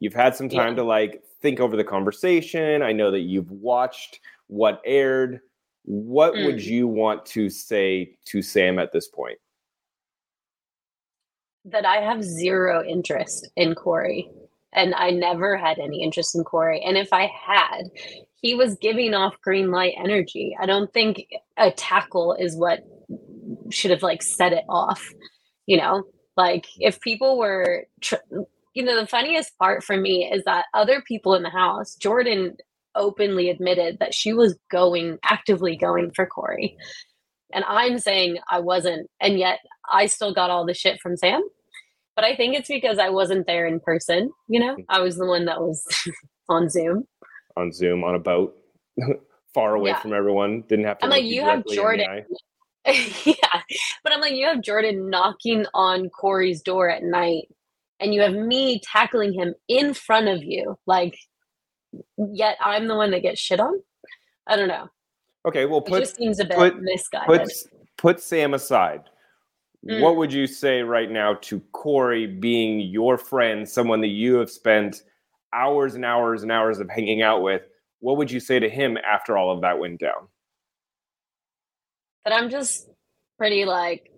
[0.00, 0.76] You've had some time yeah.
[0.76, 2.82] to like think over the conversation.
[2.82, 5.40] I know that you've watched what aired.
[5.86, 6.46] What mm.
[6.46, 9.38] would you want to say to Sam at this point?
[11.64, 14.30] That I have zero interest in Corey.
[14.72, 16.82] And I never had any interest in Corey.
[16.82, 17.84] And if I had,
[18.42, 20.54] he was giving off green light energy.
[20.60, 21.24] I don't think
[21.56, 22.84] a tackle is what
[23.70, 25.12] should have like set it off
[25.66, 26.04] you know
[26.36, 28.14] like if people were tr-
[28.74, 32.56] you know the funniest part for me is that other people in the house jordan
[32.96, 36.76] openly admitted that she was going actively going for corey
[37.52, 39.60] and i'm saying i wasn't and yet
[39.92, 41.42] i still got all the shit from sam
[42.14, 45.26] but i think it's because i wasn't there in person you know i was the
[45.26, 45.84] one that was
[46.48, 47.04] on zoom
[47.56, 48.56] on zoom on a boat
[49.54, 50.00] far away yeah.
[50.00, 52.24] from everyone didn't have to I'm like you have jordan
[53.24, 53.62] yeah.
[54.02, 57.48] But I'm like, you have Jordan knocking on Corey's door at night,
[57.98, 60.76] and you have me tackling him in front of you.
[60.86, 61.16] Like,
[62.32, 63.80] yet I'm the one that gets shit on.
[64.46, 64.88] I don't know.
[65.46, 67.26] Okay, well, put, it just seems a bit put, misguided.
[67.26, 67.52] Put,
[67.96, 69.02] put Sam aside.
[69.88, 70.00] Mm.
[70.00, 74.50] What would you say right now to Corey being your friend, someone that you have
[74.50, 75.02] spent
[75.52, 77.62] hours and hours and hours of hanging out with?
[78.00, 80.28] What would you say to him after all of that went down?
[82.24, 82.88] But I'm just
[83.38, 84.10] pretty like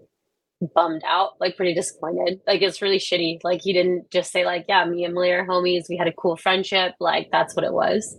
[0.75, 2.41] bummed out, like pretty disappointed.
[2.47, 3.39] Like it's really shitty.
[3.45, 5.89] Like he didn't just say like, yeah, me and Millie are homies.
[5.89, 6.95] We had a cool friendship.
[7.01, 8.17] Like that's what it was.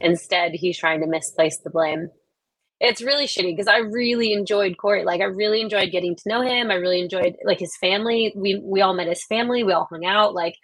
[0.00, 2.08] Instead, he's trying to misplace the blame.
[2.80, 5.04] It's really shitty because I really enjoyed Corey.
[5.04, 6.70] Like I really enjoyed getting to know him.
[6.70, 8.32] I really enjoyed like his family.
[8.34, 9.64] We we all met his family.
[9.64, 10.34] We all hung out.
[10.34, 10.54] Like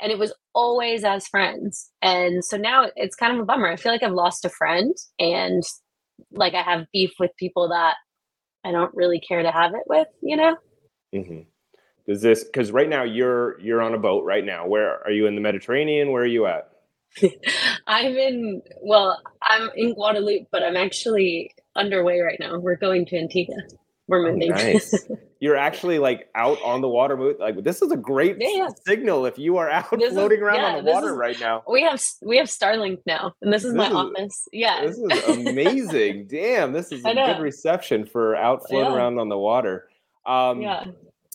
[0.00, 1.90] and it was always as friends.
[2.02, 3.68] And so now it's kind of a bummer.
[3.68, 5.62] I feel like I've lost a friend and
[6.32, 7.94] like I have beef with people that
[8.64, 10.56] I don't really care to have it with, you know?
[11.14, 11.40] Mm-hmm.
[12.06, 14.66] Does this, because right now you're, you're on a boat right now.
[14.66, 16.10] Where are you in the Mediterranean?
[16.10, 16.70] Where are you at?
[17.86, 22.58] I'm in, well, I'm in Guadeloupe, but I'm actually underway right now.
[22.58, 23.56] We're going to Antigua.
[24.08, 24.52] We're oh, moving.
[24.52, 25.06] Oh, nice.
[25.40, 27.16] You're actually like out on the water.
[27.38, 28.68] Like this is a great yeah, yeah.
[28.84, 31.38] signal if you are out this floating is, around yeah, on the water is, right
[31.38, 31.62] now.
[31.68, 34.48] We have we have Starlink now, and this is this my is, office.
[34.52, 36.26] Yeah, this is amazing.
[36.30, 39.88] Damn, this is a good reception for out floating around on the water.
[40.26, 40.84] Um, yeah.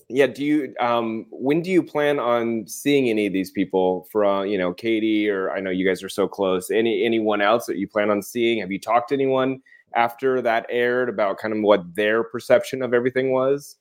[0.09, 0.27] Yeah.
[0.27, 0.75] Do you?
[0.81, 4.07] Um, when do you plan on seeing any of these people?
[4.11, 6.71] From you know, Katie, or I know you guys are so close.
[6.71, 8.59] Any anyone else that you plan on seeing?
[8.59, 9.61] Have you talked to anyone?
[9.95, 13.77] After that aired about kind of what their perception of everything was?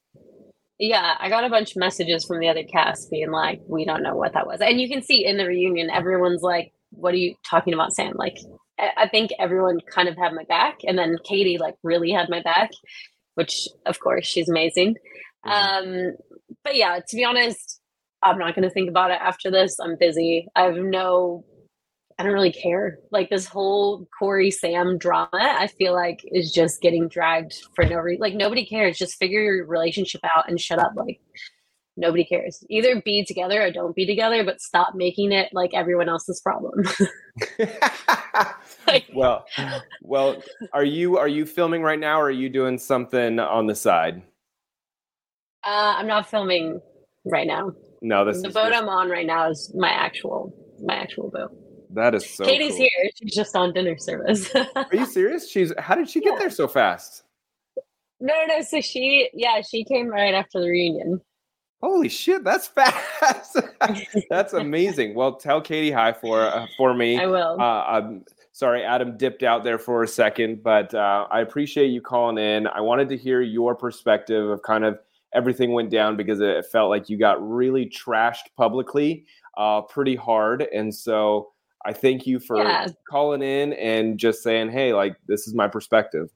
[0.79, 4.03] Yeah, I got a bunch of messages from the other cast being like, we don't
[4.03, 4.61] know what that was.
[4.61, 8.12] And you can see in the reunion, everyone's like what are you talking about, Sam?
[8.16, 8.38] Like,
[8.79, 12.42] I, think everyone kind of had my back, and then Katie like really had my
[12.42, 12.70] back,
[13.35, 14.96] which of course she's amazing.
[15.46, 15.88] Mm-hmm.
[15.88, 16.12] Um,
[16.64, 17.81] but yeah, to be honest,
[18.22, 19.77] I'm not going to think about it after this.
[19.81, 20.46] I'm busy.
[20.57, 21.44] I have no
[22.18, 22.98] I don't really care.
[23.11, 27.96] Like this whole Corey Sam drama, I feel like is just getting dragged for no
[27.96, 28.20] reason.
[28.20, 28.98] Like nobody cares.
[28.98, 30.92] Just figure your relationship out and shut up.
[30.94, 31.20] Like
[31.96, 32.64] nobody cares.
[32.70, 36.85] Either be together or don't be together, but stop making it like everyone else's problem.
[38.87, 39.46] like, well,
[40.03, 43.75] well, are you are you filming right now or are you doing something on the
[43.75, 44.22] side?
[45.64, 46.81] Uh, I'm not filming
[47.25, 47.72] right now.
[48.01, 51.57] No, this the boat I'm on right now is my actual my actual boat.
[51.94, 52.44] That is so.
[52.44, 52.78] Katie's cool.
[52.78, 53.11] here.
[53.16, 54.50] She's just on dinner service.
[54.55, 55.50] Are you serious?
[55.50, 55.72] She's.
[55.78, 57.24] How did she get there so fast?
[58.20, 58.62] No, no, no.
[58.62, 61.20] So she, yeah, she came right after the reunion.
[61.83, 63.57] Holy shit, that's fast.
[64.31, 65.14] that's amazing.
[65.14, 67.18] Well, tell Katie hi for uh, for me.
[67.18, 67.61] I will.
[67.61, 72.00] Uh, I'm sorry, Adam dipped out there for a second, but uh, I appreciate you
[72.00, 72.68] calling in.
[72.68, 75.00] I wanted to hear your perspective of kind of
[75.35, 79.24] everything went down because it felt like you got really trashed publicly,
[79.57, 81.52] uh, pretty hard, and so
[81.85, 82.87] I thank you for yeah.
[83.09, 86.31] calling in and just saying, "Hey, like this is my perspective."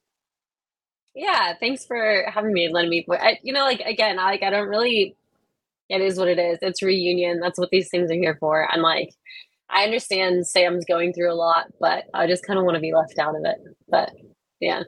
[1.14, 3.06] Yeah, thanks for having me and letting me.
[3.10, 5.16] I, you know, like again, I, like I don't really.
[5.88, 6.58] It is what it is.
[6.62, 7.38] It's reunion.
[7.38, 8.68] That's what these things are here for.
[8.72, 9.10] And like,
[9.70, 12.92] I understand Sam's going through a lot, but I just kind of want to be
[12.92, 13.58] left out of it.
[13.88, 14.10] But
[14.60, 14.82] yeah,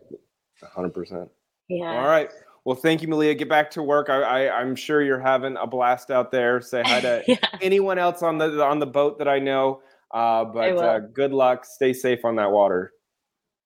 [0.63, 1.31] hundred percent.
[1.69, 2.01] Yeah.
[2.01, 2.31] All right.
[2.65, 3.35] Well, thank you, Malia.
[3.35, 4.11] Get back to work.
[4.11, 6.61] I, I am sure you're having a blast out there.
[6.61, 7.37] Say hi to yeah.
[7.63, 9.81] anyone else on the on the boat that I know.
[10.13, 11.65] Uh, but uh, good luck.
[11.65, 12.93] Stay safe on that water.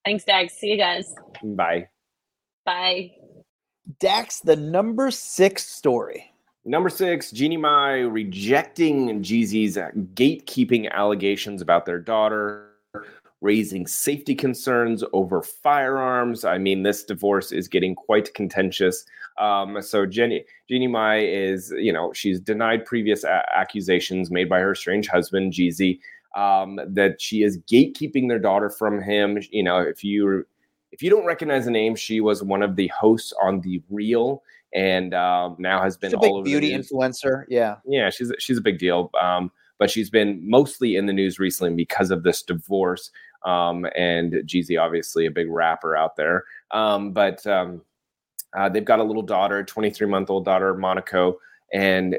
[0.04, 0.54] Thanks, Dax.
[0.54, 1.14] See you guys.
[1.42, 1.88] Bye.
[2.64, 3.12] Bye.
[4.00, 6.32] Dax, the number six story.
[6.64, 9.76] Number six, Jeannie Mai rejecting Jeezy's
[10.14, 12.68] gatekeeping allegations about their daughter,
[13.40, 16.44] raising safety concerns over firearms.
[16.44, 19.04] I mean, this divorce is getting quite contentious.
[19.38, 24.60] Um, so Jenny, Jeannie Mai is, you know, she's denied previous a- accusations made by
[24.60, 25.98] her strange husband, Jeezy,
[26.34, 29.38] um, that she is gatekeeping their daughter from him.
[29.50, 30.46] You know, if you
[30.90, 34.42] if you don't recognize the name, she was one of the hosts on the Real,
[34.74, 37.44] and um, now has been she's a all big beauty influencer.
[37.48, 39.10] Yeah, yeah, she's she's a big deal.
[39.20, 43.10] Um, but she's been mostly in the news recently because of this divorce.
[43.44, 46.44] Um, and Jeezy, obviously, a big rapper out there.
[46.70, 47.82] Um, but um,
[48.56, 51.38] uh, they've got a little daughter, 23 month old daughter, Monaco,
[51.72, 52.18] and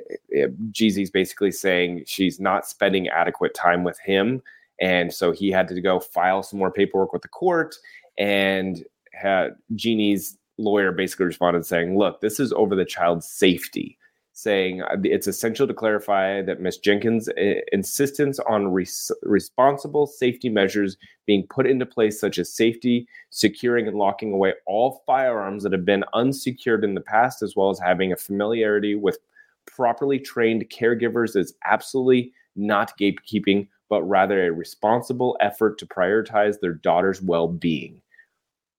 [0.71, 4.41] Jeezy's basically saying she's not spending adequate time with him,
[4.81, 7.75] and so he had to go file some more paperwork with the court.
[8.17, 13.97] And had Jeannie's lawyer basically responded saying, "Look, this is over the child's safety."
[14.35, 16.79] Saying uh, it's essential to clarify that Ms.
[16.79, 23.07] Jenkins' uh, insistence on res- responsible safety measures being put into place, such as safety,
[23.29, 27.69] securing, and locking away all firearms that have been unsecured in the past, as well
[27.69, 29.19] as having a familiarity with
[29.65, 36.73] properly trained caregivers is absolutely not gatekeeping, but rather a responsible effort to prioritize their
[36.73, 38.01] daughter's well being.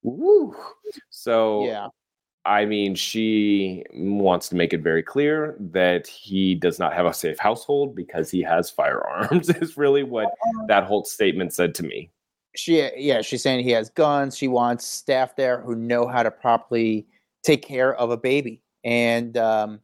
[0.03, 0.55] Woo.
[1.11, 1.89] So, yeah.
[2.47, 7.15] I mean, she wants to make it very clear that he does not have a
[7.15, 10.29] safe household because he has firearms, is really what
[10.69, 12.11] that whole statement said to me.
[12.55, 14.37] She, yeah, she's saying he has guns.
[14.37, 17.07] She wants staff there who know how to properly
[17.43, 18.61] take care of a baby.
[18.85, 19.81] And, um,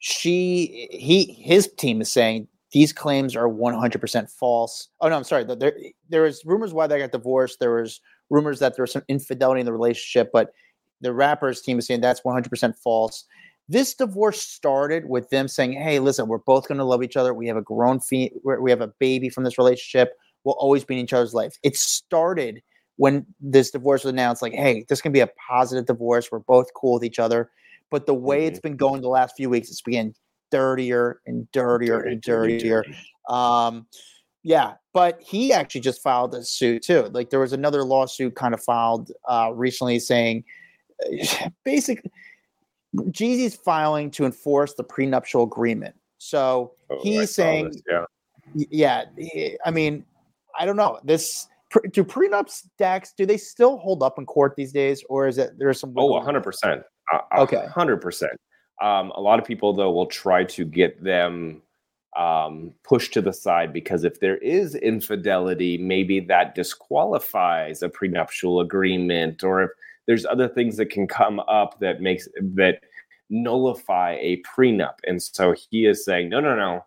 [0.00, 4.88] she he his team is saying these claims are 100% false.
[5.00, 5.44] Oh no, I'm sorry.
[5.44, 5.76] There
[6.08, 7.60] there was rumors why they got divorced.
[7.60, 10.52] There was rumors that there was some infidelity in the relationship, but
[11.00, 13.24] the rappers team is saying that's 100% false.
[13.68, 17.34] This divorce started with them saying, "Hey, listen, we're both going to love each other.
[17.34, 20.16] We have a grown we have a baby from this relationship.
[20.44, 22.62] We'll always be in each other's life." It started
[22.96, 26.32] when this divorce was announced like, "Hey, this can be a positive divorce.
[26.32, 27.50] We're both cool with each other."
[27.90, 28.48] But the way mm-hmm.
[28.48, 30.14] it's been going the last few weeks, it's been
[30.50, 32.84] dirtier and dirtier and dirtier.
[33.28, 33.86] Um,
[34.42, 37.10] yeah, but he actually just filed a suit too.
[37.12, 40.44] Like there was another lawsuit kind of filed uh, recently saying,
[41.64, 42.10] basically,
[42.96, 45.94] Jeezy's filing to enforce the prenuptial agreement.
[46.18, 47.82] So oh, he's saying, this,
[48.54, 49.50] yeah, yeah.
[49.64, 50.04] I mean,
[50.58, 51.46] I don't know this.
[51.92, 55.52] Do prenups, Dax, do they still hold up in court these days, or is it
[55.56, 55.94] there's some?
[55.96, 56.82] Oh, 100 percent
[57.38, 58.32] okay, hundred percent.
[58.82, 61.62] Um, a lot of people though will try to get them
[62.16, 68.60] um, pushed to the side because if there is infidelity, maybe that disqualifies a prenuptial
[68.60, 69.70] agreement, or if
[70.06, 72.80] there's other things that can come up that makes that
[73.28, 74.94] nullify a prenup.
[75.06, 76.84] And so he is saying, no, no, no,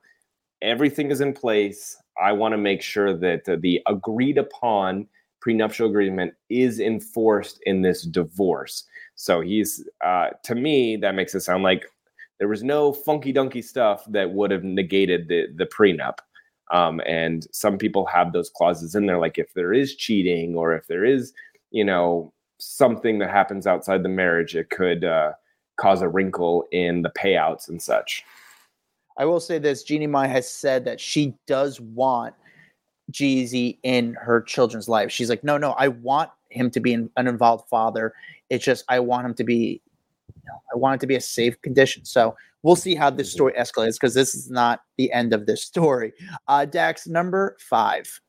[0.61, 1.95] everything is in place.
[2.21, 5.07] I want to make sure that the agreed upon
[5.41, 8.85] prenuptial agreement is enforced in this divorce.
[9.15, 11.85] So he's, uh, to me, that makes it sound like
[12.39, 16.19] there was no funky dunky stuff that would have negated the the prenup.
[16.71, 20.73] Um, and some people have those clauses in there, like if there is cheating or
[20.73, 21.33] if there is,
[21.71, 25.33] you know, something that happens outside the marriage, it could uh,
[25.77, 28.23] cause a wrinkle in the payouts and such.
[29.17, 32.33] I will say this: Jeannie Mai has said that she does want
[33.11, 35.11] Jeezy in her children's life.
[35.11, 38.13] She's like, no, no, I want him to be an, an involved father.
[38.49, 39.81] It's just I want him to be,
[40.35, 42.05] you know, I want it to be a safe condition.
[42.05, 43.35] So we'll see how this mm-hmm.
[43.35, 46.13] story escalates because this is not the end of this story.
[46.47, 48.19] Uh, Dax, number five.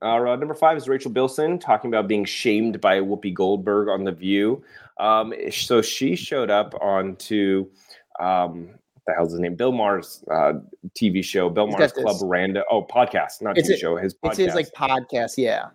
[0.00, 4.12] Uh, number five is Rachel Bilson talking about being shamed by Whoopi Goldberg on The
[4.12, 4.62] View.
[5.00, 7.68] Um, so she showed up onto
[8.20, 8.70] um,
[9.08, 9.56] the hell's his name?
[9.56, 10.52] Bill Maher's uh,
[10.94, 12.62] TV show, Bill Maher's Club Random.
[12.70, 13.96] Oh, podcast, not it's TV show.
[13.96, 14.28] His podcast.
[14.28, 15.70] It's his like podcast, yeah.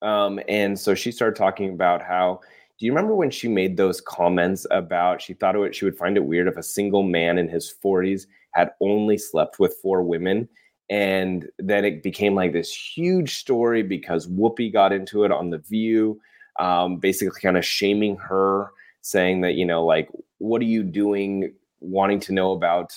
[0.00, 2.40] Um, and so she started talking about how.
[2.78, 6.16] Do you remember when she made those comments about she thought it, she would find
[6.16, 10.48] it weird if a single man in his 40s had only slept with four women?
[10.90, 15.58] And then it became like this huge story because Whoopi got into it on The
[15.58, 16.20] View,
[16.58, 20.08] um, basically kind of shaming her, saying that, you know, like,
[20.38, 22.94] what are you doing wanting to know about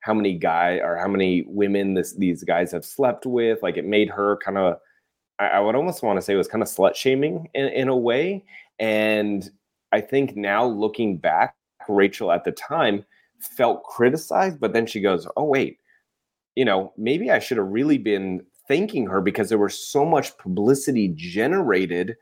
[0.00, 3.62] how many guy or how many women this these guys have slept with.
[3.62, 4.78] Like it made her kind of
[5.38, 7.88] I, I would almost want to say it was kind of slut shaming in, in
[7.88, 8.44] a way.
[8.78, 9.48] And
[9.92, 11.54] I think now looking back,
[11.88, 13.04] Rachel at the time
[13.40, 15.78] felt criticized, but then she goes, Oh, wait,
[16.54, 20.36] you know, maybe I should have really been thanking her because there was so much
[20.38, 22.16] publicity generated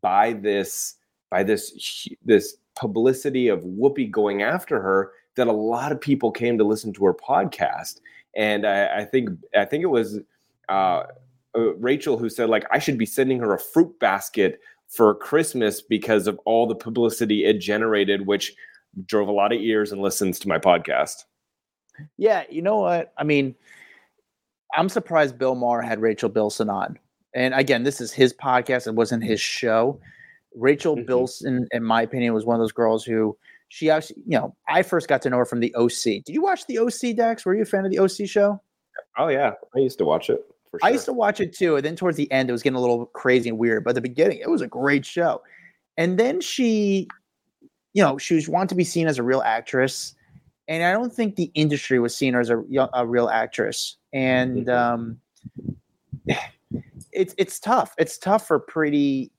[0.00, 0.96] by this
[1.30, 6.58] by this this publicity of Whoopi going after her that a lot of people came
[6.58, 8.00] to listen to her podcast.
[8.34, 10.18] And I, I think I think it was
[10.68, 11.04] uh,
[11.56, 15.80] uh, Rachel who said like I should be sending her a fruit basket for Christmas
[15.80, 18.54] because of all the publicity it generated, which
[19.04, 21.24] drove a lot of ears and listens to my podcast.
[22.16, 23.12] Yeah, you know what?
[23.16, 23.54] I mean,
[24.74, 26.98] I'm surprised Bill Maher had Rachel Bilson on.
[27.34, 28.86] And again, this is his podcast.
[28.86, 30.00] It wasn't his show.
[30.54, 31.06] Rachel mm-hmm.
[31.06, 33.36] Bilson, in my opinion, was one of those girls who
[33.68, 36.24] she actually, you know, I first got to know her from the OC.
[36.24, 37.44] Did you watch the OC, Dex?
[37.44, 38.60] Were you a fan of the OC show?
[39.18, 40.44] Oh yeah, I used to watch it.
[40.70, 40.80] Sure.
[40.82, 42.80] I used to watch it too, and then towards the end, it was getting a
[42.80, 43.84] little crazy and weird.
[43.84, 45.42] But at the beginning, it was a great show.
[45.96, 47.08] And then she,
[47.94, 50.14] you know, she was wanted to be seen as a real actress,
[50.68, 52.62] and I don't think the industry was seeing her as a,
[52.92, 53.96] a real actress.
[54.12, 55.18] And um,
[57.12, 57.94] it's it's tough.
[57.98, 59.30] It's tough for pretty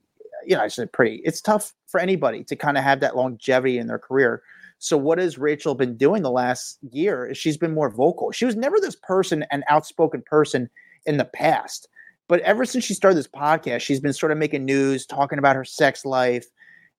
[0.48, 1.22] you know, I said pretty.
[1.26, 4.42] It's tough for anybody to kind of have that longevity in their career.
[4.80, 7.34] So what has Rachel been doing the last year?
[7.34, 8.32] She's been more vocal.
[8.32, 10.70] She was never this person, an outspoken person
[11.06, 11.90] in the past.
[12.30, 15.56] But ever since she started this podcast, she's been sort of making news, talking about
[15.56, 16.46] her sex life.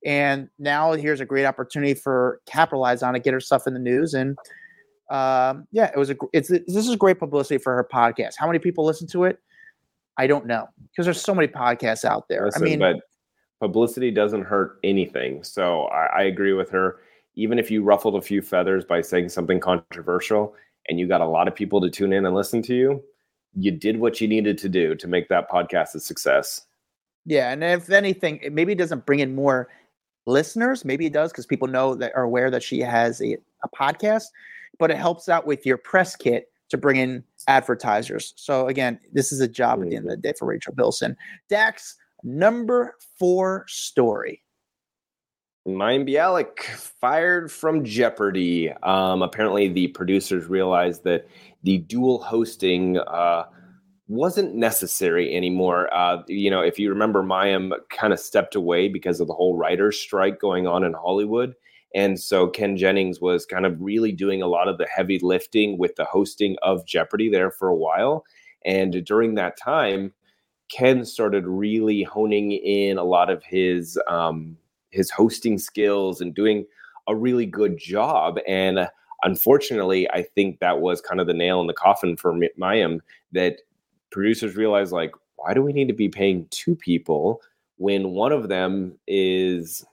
[0.04, 3.80] And now here's a great opportunity for capitalize on it, get her stuff in the
[3.80, 4.14] news.
[4.14, 4.36] And
[5.10, 8.34] um, yeah, it was a it's this is great publicity for her podcast.
[8.36, 9.38] How many people listen to it?
[10.18, 12.46] I don't know because there's so many podcasts out there.
[12.46, 12.96] Listen, I mean, but
[13.60, 15.42] publicity doesn't hurt anything.
[15.42, 17.00] So I, I, agree with her.
[17.34, 20.54] Even if you ruffled a few feathers by saying something controversial
[20.88, 23.02] and you got a lot of people to tune in and listen to you,
[23.54, 26.66] you did what you needed to do to make that podcast a success.
[27.26, 27.50] Yeah.
[27.50, 29.68] And if anything, maybe it doesn't bring in more
[30.26, 30.84] listeners.
[30.84, 34.26] Maybe it does because people know that are aware that she has a, a podcast,
[34.78, 38.34] but it helps out with your press kit to bring in advertisers.
[38.36, 40.20] So again, this is a job at the end of mm-hmm.
[40.20, 41.16] the day for Rachel Bilson.
[41.48, 44.42] Dax, Number four story.
[45.66, 46.62] Mayim Bialik
[47.00, 48.72] fired from Jeopardy.
[48.82, 51.26] Um, apparently, the producers realized that
[51.62, 53.44] the dual hosting uh,
[54.08, 55.92] wasn't necessary anymore.
[55.92, 59.56] Uh, you know, if you remember, Mayim kind of stepped away because of the whole
[59.56, 61.54] writers' strike going on in Hollywood.
[61.94, 65.78] And so Ken Jennings was kind of really doing a lot of the heavy lifting
[65.78, 68.24] with the hosting of Jeopardy there for a while.
[68.64, 70.12] And during that time,
[70.70, 74.56] Ken started really honing in a lot of his um,
[74.90, 76.66] his hosting skills and doing
[77.08, 78.38] a really good job.
[78.46, 78.88] And uh,
[79.22, 83.00] unfortunately, I think that was kind of the nail in the coffin for Mayim
[83.32, 83.58] that
[84.10, 87.40] producers realized like, why do we need to be paying two people
[87.76, 89.84] when one of them is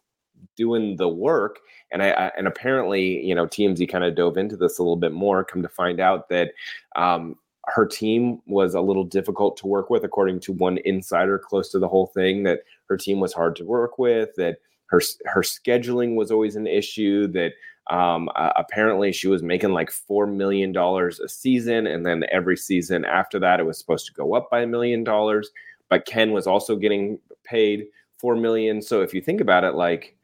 [0.56, 1.60] doing the work?
[1.92, 4.96] And I, I and apparently, you know, TMZ kind of dove into this a little
[4.98, 5.44] bit more.
[5.46, 6.52] Come to find out that
[6.96, 11.72] um, her team was a little difficult to work with, according to one insider close
[11.72, 12.43] to the whole thing.
[12.43, 14.30] That her team was hard to work with.
[14.38, 14.57] That
[14.88, 17.28] her her scheduling was always an issue.
[17.28, 17.53] That
[17.91, 22.57] Um, uh, apparently, she was making like four million dollars a season, and then every
[22.57, 25.51] season after that, it was supposed to go up by a million dollars.
[25.88, 27.86] But Ken was also getting paid
[28.18, 28.82] four million.
[28.82, 30.18] So if you think about it, like,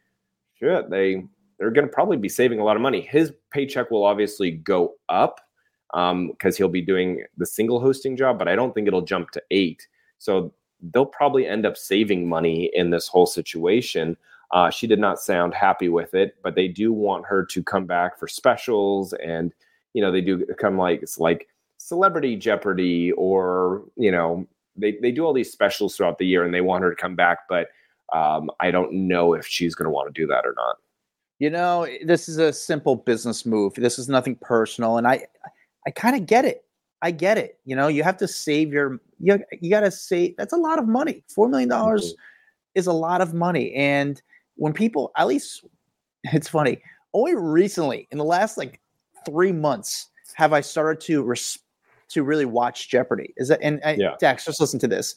[0.55, 1.23] shit, they
[1.59, 3.01] they're going to probably be saving a lot of money.
[3.01, 5.39] His paycheck will obviously go up
[5.91, 9.31] because um, he'll be doing the single hosting job, but I don't think it'll jump
[9.31, 9.87] to eight.
[10.19, 10.53] So
[10.93, 14.17] they'll probably end up saving money in this whole situation.
[14.51, 17.85] Uh, she did not sound happy with it, but they do want her to come
[17.85, 19.53] back for specials, and
[19.93, 25.11] you know they do come like it's like Celebrity Jeopardy, or you know they they
[25.11, 27.69] do all these specials throughout the year, and they want her to come back, but
[28.13, 30.77] um, I don't know if she's going to want to do that or not.
[31.39, 33.73] You know, this is a simple business move.
[33.75, 35.27] This is nothing personal, and I
[35.85, 36.65] I kind of get it.
[37.01, 37.59] I get it.
[37.65, 40.35] You know, you have to save your you you got to save.
[40.37, 41.23] That's a lot of money.
[41.33, 42.13] Four million dollars
[42.75, 44.21] is a lot of money, and
[44.55, 45.65] when people, at least,
[46.25, 46.81] it's funny.
[47.13, 48.79] Only recently, in the last like
[49.25, 51.59] three months, have I started to res-
[52.09, 53.33] to really watch Jeopardy.
[53.37, 54.15] Is that and I, yeah.
[54.19, 55.15] Dax, just listen to this.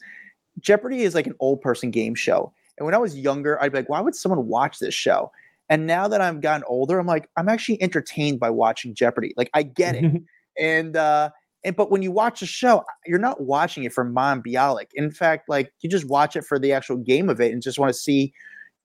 [0.59, 3.79] Jeopardy is like an old person game show, and when I was younger, I'd be
[3.79, 5.31] like, why would someone watch this show?
[5.69, 9.33] And now that I've gotten older, I'm like, I'm actually entertained by watching Jeopardy.
[9.35, 10.21] Like I get it.
[10.59, 11.29] and uh
[11.63, 14.87] and but when you watch a show, you're not watching it for Mayim Bialik.
[14.93, 17.79] In fact, like you just watch it for the actual game of it and just
[17.79, 18.33] want to see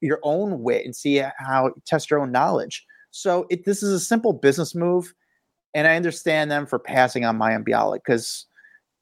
[0.01, 2.87] your own wit and see how test your own knowledge.
[3.11, 5.13] So it, this is a simple business move,
[5.75, 8.47] and I understand them for passing on Mayim Bialik because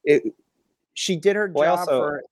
[0.03, 0.25] it
[0.95, 2.23] she did her well, job also, for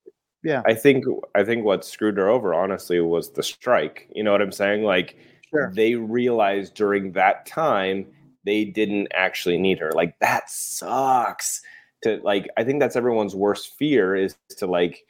[0.42, 0.62] yeah.
[0.66, 1.04] I think
[1.36, 4.08] I think what screwed her over honestly was the strike.
[4.12, 4.82] You know what I'm saying?
[4.82, 5.16] Like
[5.50, 5.72] sure.
[5.74, 8.06] they realized during that time
[8.46, 9.92] they didn't actually need her.
[9.92, 11.60] Like that sucks.
[12.02, 15.04] To like, I think that's everyone's worst fear is to like,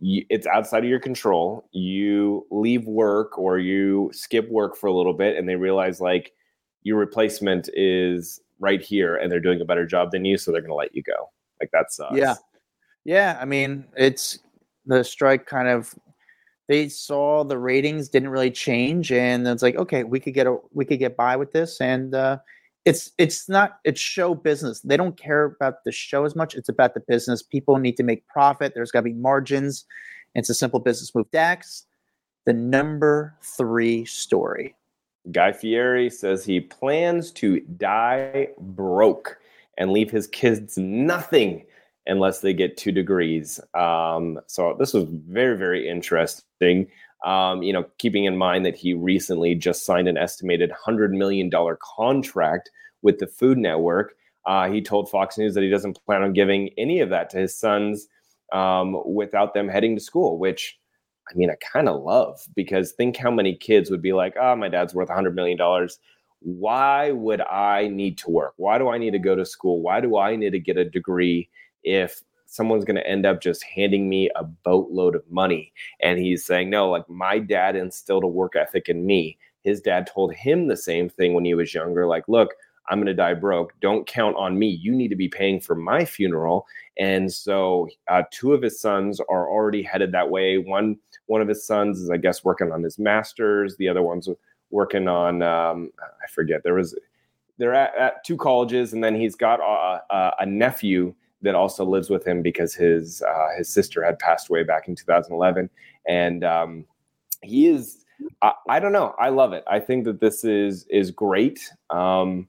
[0.00, 1.68] you, it's outside of your control.
[1.72, 6.32] You leave work or you skip work for a little bit, and they realize like
[6.84, 10.60] your replacement is right here, and they're doing a better job than you, so they're
[10.60, 11.30] going to let you go.
[11.60, 12.16] Like that sucks.
[12.16, 12.34] Yeah,
[13.04, 13.38] yeah.
[13.40, 14.38] I mean, it's
[14.86, 15.94] the strike kind of
[16.68, 20.56] they saw the ratings didn't really change and it's like okay we could get a
[20.72, 22.38] we could get by with this and uh,
[22.84, 24.80] it's it's not it's show business.
[24.80, 26.54] They don't care about the show as much.
[26.54, 27.42] It's about the business.
[27.42, 28.72] People need to make profit.
[28.74, 29.84] There's got to be margins.
[30.34, 31.30] It's a simple business move.
[31.30, 31.84] Dax
[32.46, 34.74] the number three story.
[35.30, 39.38] Guy fieri says he plans to die broke
[39.76, 41.66] and leave his kids nothing
[42.08, 43.60] unless they get two degrees.
[43.74, 46.88] Um, so this was very, very interesting.
[47.24, 51.50] Um, you know, keeping in mind that he recently just signed an estimated $100 million
[51.80, 52.70] contract
[53.02, 54.14] with the Food Network.
[54.46, 57.38] Uh, he told Fox News that he doesn't plan on giving any of that to
[57.38, 58.08] his sons
[58.52, 60.78] um, without them heading to school, which
[61.30, 64.56] I mean, I kind of love because think how many kids would be like, oh,
[64.56, 65.58] my dad's worth $100 million.
[66.40, 68.54] Why would I need to work?
[68.56, 69.82] Why do I need to go to school?
[69.82, 71.50] Why do I need to get a degree
[71.84, 75.72] if someone's going to end up just handing me a boatload of money.
[76.00, 79.38] And he's saying, no, like my dad instilled a work ethic in me.
[79.64, 82.54] His dad told him the same thing when he was younger like, look,
[82.88, 83.78] I'm going to die broke.
[83.80, 84.68] Don't count on me.
[84.68, 86.66] You need to be paying for my funeral.
[86.98, 90.56] And so, uh, two of his sons are already headed that way.
[90.56, 93.76] One one of his sons is, I guess, working on his master's.
[93.76, 94.28] The other one's
[94.70, 96.62] working on um, I forget.
[96.62, 96.98] There was
[97.58, 101.84] they're at, at, two colleges, and then he's got a, a, a nephew that also
[101.84, 105.70] lives with him because his uh, his sister had passed away back in 2011,
[106.06, 106.84] and um,
[107.42, 108.04] he is.
[108.42, 109.14] I, I, don't know.
[109.20, 109.62] I love it.
[109.68, 111.60] I think that this is is great.
[111.90, 112.48] Um,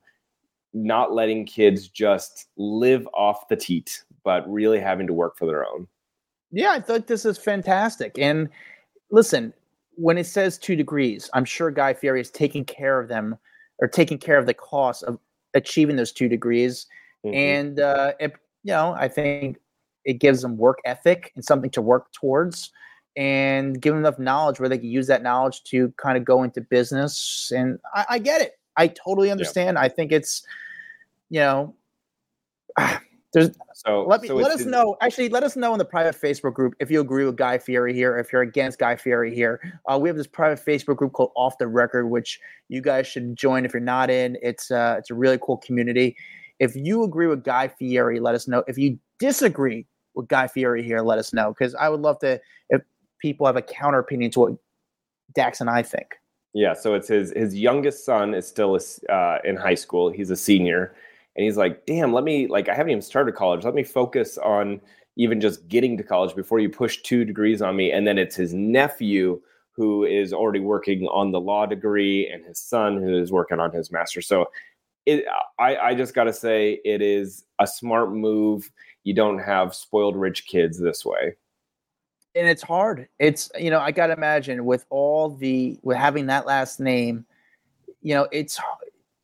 [0.74, 5.66] not letting kids just live off the teat, but really having to work for their
[5.66, 5.88] own.
[6.52, 8.18] Yeah, I thought this is fantastic.
[8.18, 8.50] And
[9.12, 9.54] listen,
[9.96, 13.38] when it says two degrees, I'm sure Guy Fieri is taking care of them
[13.80, 15.20] or taking care of the cost of
[15.54, 16.88] achieving those two degrees.
[17.26, 17.36] Mm-hmm.
[17.36, 18.34] And uh, it
[18.64, 19.58] you know, I think
[20.06, 22.72] it gives them work ethic and something to work towards
[23.16, 26.44] and give them enough knowledge where they can use that knowledge to kind of go
[26.44, 27.52] into business.
[27.56, 28.60] And I, I get it.
[28.78, 29.76] I totally understand.
[29.76, 29.84] Yeah.
[29.84, 30.44] I think it's,
[31.30, 31.76] you know,
[33.34, 34.98] there's so let me so let us know.
[35.02, 37.94] Actually, let us know in the private Facebook group if you agree with Guy Fieri
[37.94, 39.80] here, if you're against Guy Fieri here.
[39.88, 43.36] Uh, we have this private Facebook group called Off the Record, which you guys should
[43.36, 44.38] join if you're not in.
[44.42, 46.16] It's uh, it's a really cool community.
[46.60, 48.64] If you agree with Guy Fieri, let us know.
[48.68, 52.40] If you disagree with Guy Fieri here, let us know because I would love to
[52.70, 52.82] if
[53.22, 54.54] people have a counter opinion to what
[55.34, 56.16] Dax and I think.
[56.54, 58.78] Yeah, so it's his his youngest son is still
[59.10, 60.10] uh, in high school.
[60.10, 60.96] He's a senior,
[61.36, 63.64] and he's like, "Damn, let me like I haven't even started college.
[63.64, 64.82] Let me focus on
[65.16, 68.36] even just getting to college before you push two degrees on me." And then it's
[68.36, 69.40] his nephew
[69.74, 73.72] who is already working on the law degree, and his son who is working on
[73.72, 74.22] his master.
[74.22, 74.48] So,
[75.06, 75.26] it,
[75.60, 78.70] I, I just got to say, it is a smart move.
[79.04, 81.36] You don't have spoiled rich kids this way
[82.36, 83.08] and it's hard.
[83.20, 87.26] It's you know I got to imagine with all the with having that last name,
[88.02, 88.60] you know it's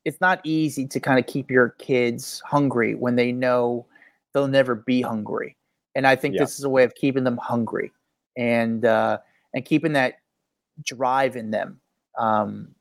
[0.03, 3.86] it's not easy to kind of keep your kids hungry when they know
[4.34, 5.57] they'll never be hungry.
[5.95, 6.41] And I think yeah.
[6.41, 7.91] this is a way of keeping them hungry
[8.38, 9.19] and uh,
[9.53, 10.15] and keeping that
[10.84, 11.80] drive in them.
[12.17, 12.76] Um,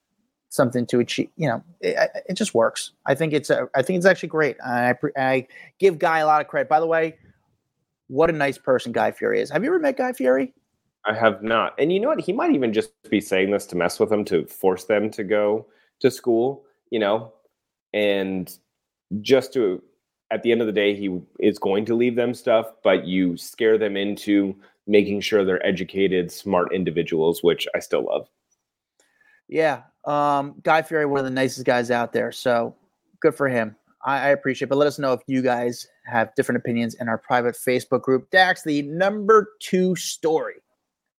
[0.54, 1.28] something to achieve.
[1.36, 2.92] You know, it, it just works.
[3.06, 4.56] I think it's a, I think it's actually great.
[4.64, 5.46] I I
[5.78, 6.68] give Guy a lot of credit.
[6.68, 7.16] By the way,
[8.06, 9.50] what a nice person Guy Fieri is.
[9.50, 10.54] Have you ever met Guy Fieri?
[11.06, 11.74] I have not.
[11.78, 12.20] And you know what?
[12.20, 15.24] He might even just be saying this to mess with them to force them to
[15.24, 15.66] go
[16.00, 17.32] to school, you know,
[17.92, 18.56] and
[19.20, 19.82] just to,
[20.30, 23.36] at the end of the day, he is going to leave them stuff, but you
[23.36, 28.28] scare them into making sure they're educated, smart individuals, which I still love.
[29.46, 29.82] Yeah.
[30.06, 32.32] Um, Guy Fieri, one of the nicest guys out there.
[32.32, 32.74] So
[33.20, 33.76] good for him.
[34.04, 34.68] I, I appreciate it.
[34.68, 38.30] But let us know if you guys have different opinions in our private Facebook group.
[38.30, 40.56] Dax, the number two story.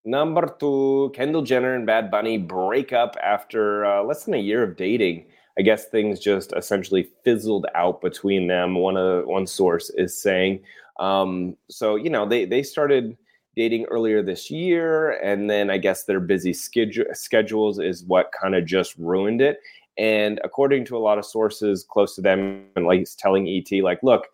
[0.04, 4.62] Number two, Kendall Jenner and Bad Bunny break up after uh, less than a year
[4.62, 5.26] of dating.
[5.58, 8.76] I guess things just essentially fizzled out between them.
[8.76, 10.62] One uh, one source is saying.
[11.00, 13.16] Um, so you know they they started
[13.56, 18.54] dating earlier this year, and then I guess their busy schedule, schedules is what kind
[18.54, 19.58] of just ruined it.
[19.98, 23.82] And according to a lot of sources close to them, and like he's telling ET,
[23.82, 24.26] like, look,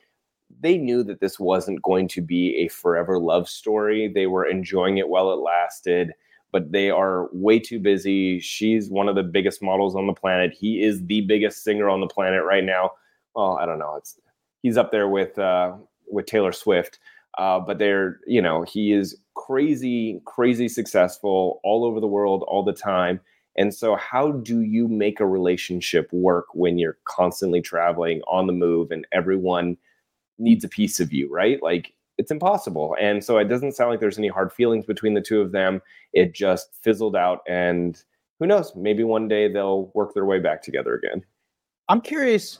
[0.61, 4.09] they knew that this wasn't going to be a forever love story.
[4.09, 6.12] They were enjoying it while it lasted,
[6.51, 8.41] but they are way too busy.
[8.41, 10.53] She's one of the biggest models on the planet.
[10.53, 12.93] He is the biggest singer on the planet right now.
[13.35, 13.95] Well, I don't know.
[13.97, 14.18] It's
[14.62, 15.75] he's up there with uh,
[16.11, 16.99] with Taylor Swift.
[17.39, 22.62] Uh, but they're, you know, he is crazy, crazy successful all over the world all
[22.62, 23.20] the time.
[23.57, 28.53] And so, how do you make a relationship work when you're constantly traveling on the
[28.53, 29.76] move and everyone
[30.39, 31.62] needs a piece of you, right?
[31.62, 32.97] Like, it's impossible.
[32.99, 35.83] And so, it doesn't sound like there's any hard feelings between the two of them.
[36.14, 37.41] It just fizzled out.
[37.47, 38.03] And
[38.39, 38.74] who knows?
[38.74, 41.22] Maybe one day they'll work their way back together again.
[41.89, 42.59] I'm curious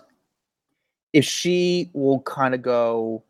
[1.15, 3.23] if she will kind of go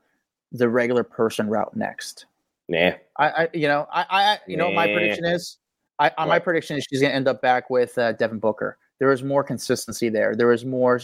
[0.53, 2.27] the regular person route next.
[2.69, 2.93] Nah.
[3.19, 4.69] I, I you know, I, I you nah.
[4.69, 5.59] know, my prediction is
[5.99, 8.79] I, on my prediction is she's going to end up back with uh, Devin Booker.
[8.99, 10.35] There was more consistency there.
[10.35, 11.01] There was more.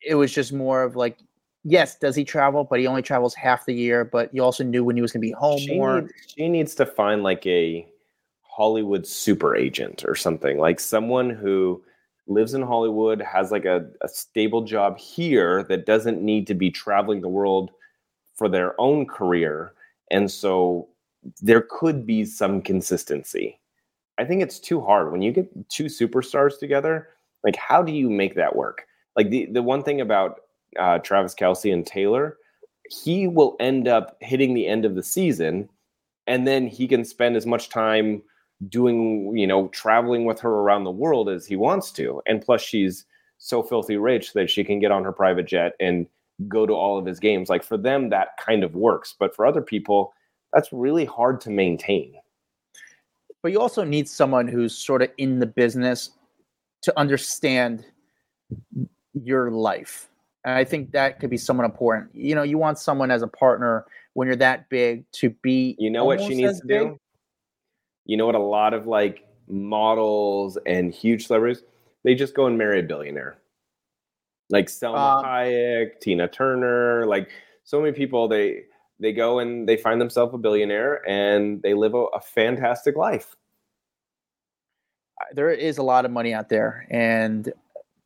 [0.00, 1.18] It was just more of like,
[1.64, 2.64] yes, does he travel?
[2.64, 4.04] But he only travels half the year.
[4.04, 6.02] But you also knew when he was going to be home she more.
[6.02, 7.88] Needs, she needs to find like a
[8.42, 11.82] Hollywood super agent or something, like someone who
[12.26, 16.70] lives in Hollywood, has like a, a stable job here that doesn't need to be
[16.70, 17.70] traveling the world
[18.38, 19.74] for their own career.
[20.10, 20.88] And so
[21.42, 23.58] there could be some consistency
[24.18, 27.08] I think it's too hard when you get two superstars together.
[27.44, 28.86] Like, how do you make that work?
[29.16, 30.40] Like the the one thing about
[30.78, 32.36] uh, Travis Kelce and Taylor,
[32.90, 35.68] he will end up hitting the end of the season,
[36.26, 38.22] and then he can spend as much time
[38.68, 42.20] doing, you know, traveling with her around the world as he wants to.
[42.26, 43.04] And plus, she's
[43.38, 46.08] so filthy rich that she can get on her private jet and
[46.46, 47.48] go to all of his games.
[47.48, 49.14] Like for them, that kind of works.
[49.18, 50.12] But for other people,
[50.52, 52.14] that's really hard to maintain
[53.42, 56.10] but you also need someone who's sort of in the business
[56.82, 57.84] to understand
[59.14, 60.08] your life.
[60.44, 62.14] And I think that could be someone important.
[62.14, 63.84] You know, you want someone as a partner
[64.14, 65.76] when you're that big to be.
[65.78, 66.80] You know what she needs to big.
[66.80, 67.00] do?
[68.06, 71.62] You know what a lot of like models and huge celebrities,
[72.04, 73.38] they just go and marry a billionaire.
[74.50, 77.28] Like Salma um, Hayek, Tina Turner, like
[77.64, 78.62] so many people they
[79.00, 83.36] they go and they find themselves a billionaire and they live a, a fantastic life.
[85.34, 87.52] There is a lot of money out there, and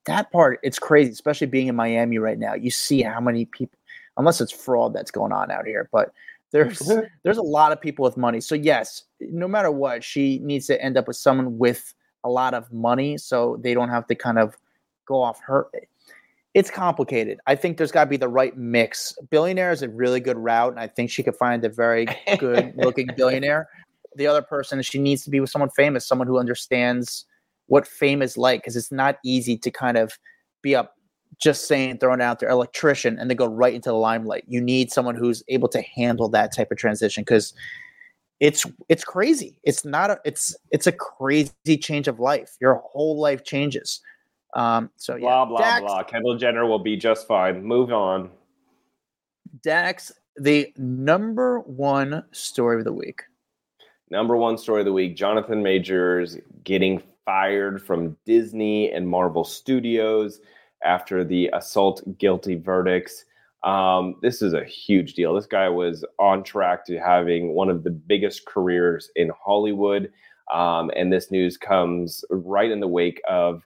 [0.07, 2.55] that part it's crazy, especially being in Miami right now.
[2.55, 3.79] You see how many people,
[4.17, 6.13] unless it's fraud that's going on out here, but
[6.53, 6.79] there's
[7.23, 8.41] there's a lot of people with money.
[8.41, 12.55] So yes, no matter what, she needs to end up with someone with a lot
[12.55, 14.57] of money, so they don't have to kind of
[15.07, 15.69] go off her
[16.55, 17.39] it's complicated.
[17.47, 19.15] I think there's got to be the right mix.
[19.31, 22.07] Billionaire is a really good route, and I think she could find a very
[22.39, 23.69] good looking billionaire.
[24.17, 27.25] The other person, she needs to be with someone famous, someone who understands
[27.67, 30.19] what fame is like, because it's not easy to kind of
[30.61, 30.95] be up
[31.39, 34.45] just saying throwing out their electrician and then go right into the limelight.
[34.47, 37.55] You need someone who's able to handle that type of transition because
[38.41, 39.59] it's it's crazy.
[39.65, 42.57] It's not a it's it's a crazy change of life.
[42.61, 44.01] Your whole life changes.
[44.55, 46.03] Um, so blah blah Dax, blah.
[46.03, 47.65] Kendall Jenner will be just fine.
[47.65, 48.31] Move on.
[49.63, 53.23] Dax, the number one story of the week.
[54.11, 60.41] number one story of the week Jonathan Majors getting fired from Disney and Marvel Studios
[60.85, 63.25] after the assault guilty verdicts.
[63.63, 65.35] Um, this is a huge deal.
[65.35, 70.11] This guy was on track to having one of the biggest careers in Hollywood.
[70.53, 73.63] Um, and this news comes right in the wake of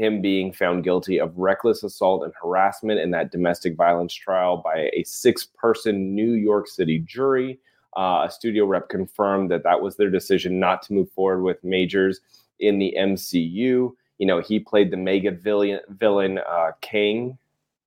[0.00, 4.90] him being found guilty of reckless assault and harassment in that domestic violence trial by
[4.94, 7.58] a six person New York City jury.
[7.96, 11.62] Uh, a studio rep confirmed that that was their decision not to move forward with
[11.62, 12.20] Majors
[12.58, 13.92] in the MCU.
[14.18, 17.36] You know, he played the mega villain, villain uh, Kang,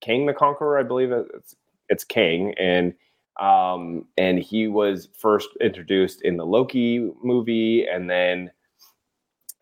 [0.00, 1.56] Kang the Conqueror, I believe it's
[1.88, 2.94] it's Kang, and
[3.40, 8.50] um, and he was first introduced in the Loki movie, and then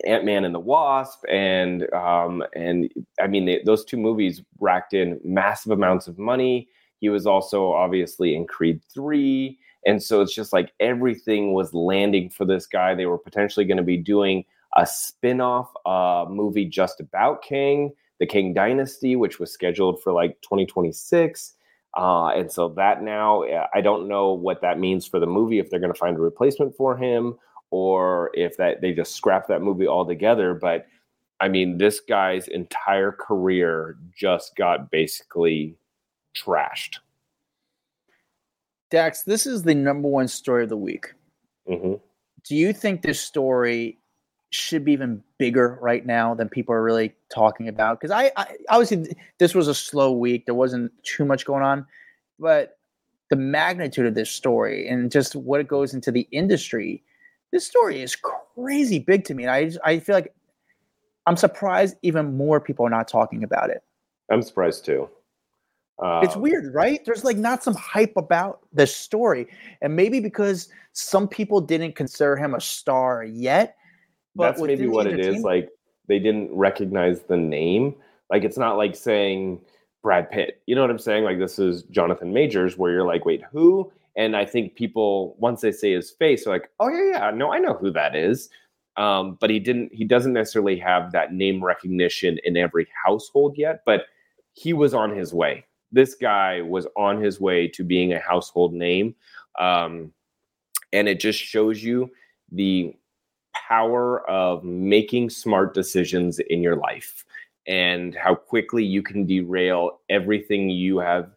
[0.06, 2.90] Ant Man and the Wasp, and um, and
[3.20, 6.68] I mean they, those two movies racked in massive amounts of money.
[7.00, 12.30] He was also obviously in Creed three, and so it's just like everything was landing
[12.30, 12.94] for this guy.
[12.94, 14.44] They were potentially going to be doing
[14.76, 20.40] a spin-off uh, movie just about King, the Kang Dynasty, which was scheduled for like
[20.42, 21.54] 2026.
[21.94, 23.44] Uh, and so that now,
[23.74, 26.20] I don't know what that means for the movie if they're going to find a
[26.20, 27.34] replacement for him
[27.72, 30.52] or if that they just scrap that movie altogether.
[30.52, 30.86] But
[31.40, 35.74] I mean, this guy's entire career just got basically
[36.36, 36.98] trashed.
[38.90, 41.14] Dax, this is the number one story of the week.
[41.66, 41.94] Mm-hmm.
[42.44, 43.98] Do you think this story
[44.50, 47.98] should be even bigger right now than people are really talking about?
[47.98, 50.44] Because I, I obviously this was a slow week.
[50.44, 51.86] There wasn't too much going on,
[52.38, 52.76] but
[53.30, 57.02] the magnitude of this story and just what it goes into the industry
[57.52, 59.44] this story is crazy big to me.
[59.44, 60.34] And I, I feel like
[61.26, 63.82] I'm surprised even more people are not talking about it.
[64.30, 65.08] I'm surprised too.
[66.02, 67.04] Um, it's weird, right?
[67.04, 69.46] There's like not some hype about this story.
[69.82, 73.76] And maybe because some people didn't consider him a star yet.
[74.34, 75.42] But that's maybe what it is.
[75.42, 75.68] Like
[76.08, 77.94] they didn't recognize the name.
[78.30, 79.60] Like it's not like saying
[80.02, 80.62] Brad Pitt.
[80.66, 81.24] You know what I'm saying?
[81.24, 83.92] Like this is Jonathan Majors, where you're like, wait, who?
[84.16, 87.52] And I think people, once they say his face, are like, oh yeah, yeah, no,
[87.52, 88.50] I know who that is.
[88.96, 89.94] Um, but he didn't.
[89.94, 93.82] He doesn't necessarily have that name recognition in every household yet.
[93.86, 94.02] But
[94.52, 95.64] he was on his way.
[95.92, 99.14] This guy was on his way to being a household name,
[99.58, 100.12] um,
[100.92, 102.10] and it just shows you
[102.50, 102.94] the
[103.54, 107.24] power of making smart decisions in your life
[107.66, 111.30] and how quickly you can derail everything you have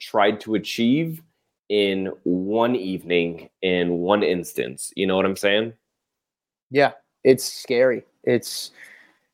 [0.00, 1.22] tried to achieve
[1.68, 4.92] in one evening in one instance.
[4.96, 5.72] You know what I'm saying?
[6.70, 6.92] Yeah,
[7.24, 8.04] it's scary.
[8.24, 8.72] It's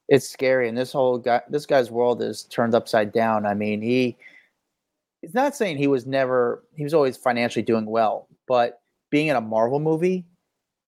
[0.08, 3.46] it's scary, and this whole guy, this guy's world is turned upside down.
[3.46, 4.16] I mean, he
[5.22, 8.80] he's not saying he was never he was always financially doing well, but
[9.10, 10.24] being in a Marvel movie,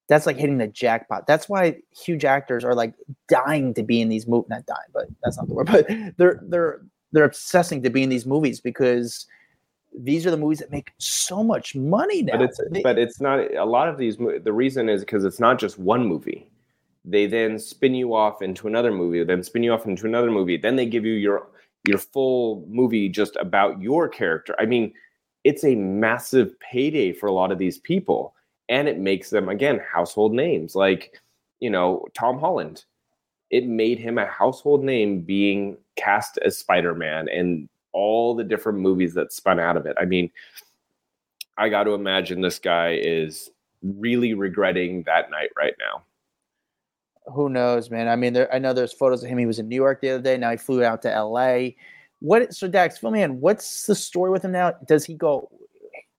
[0.09, 1.26] that's like hitting the jackpot.
[1.26, 2.94] That's why huge actors are like
[3.28, 4.49] dying to be in these movies.
[4.51, 5.66] Not dying, but that's not the word.
[5.66, 6.82] But they're they're
[7.12, 9.26] they're obsessing to be in these movies because
[9.97, 12.36] these are the movies that make so much money now.
[12.36, 14.16] But it's they, but it's not a lot of these.
[14.16, 16.49] The reason is because it's not just one movie.
[17.05, 20.57] They then spin you off into another movie, then spin you off into another movie.
[20.57, 21.47] Then they give you your
[21.86, 24.55] your full movie just about your character.
[24.59, 24.92] I mean,
[25.44, 28.34] it's a massive payday for a lot of these people,
[28.68, 30.74] and it makes them again household names.
[30.74, 31.20] Like
[31.61, 32.84] you know Tom Holland,
[33.51, 38.78] it made him a household name being cast as Spider Man and all the different
[38.78, 39.97] movies that spun out of it.
[39.99, 40.30] I mean,
[41.57, 43.49] I got to imagine this guy is
[43.82, 46.03] really regretting that night right now.
[47.32, 48.07] Who knows, man?
[48.07, 49.38] I mean, there, I know there's photos of him.
[49.38, 50.36] He was in New York the other day.
[50.36, 51.74] Now he flew out to L.A.
[52.20, 52.55] What?
[52.55, 53.40] So Dax, fill me in.
[53.40, 54.74] What's the story with him now?
[54.86, 55.51] Does he go?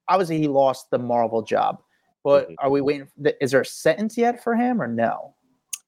[0.10, 1.80] Obviously, he lost the Marvel job,
[2.24, 2.56] but mm-hmm.
[2.58, 3.08] are we waiting?
[3.40, 5.36] Is there a sentence yet for him or no?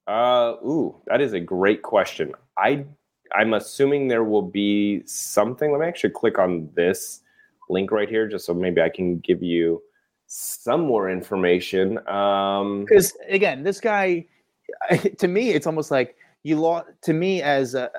[0.06, 2.32] Uh, ooh, that is a great question.
[2.56, 2.86] I
[3.34, 5.70] I'm assuming there will be something.
[5.70, 7.20] Let me actually click on this
[7.68, 9.82] link right here, just so maybe I can give you
[10.26, 11.94] some more information.
[11.94, 14.26] Because um, again, this guy,
[15.18, 16.86] to me, it's almost like you lost.
[17.02, 17.90] To me, as a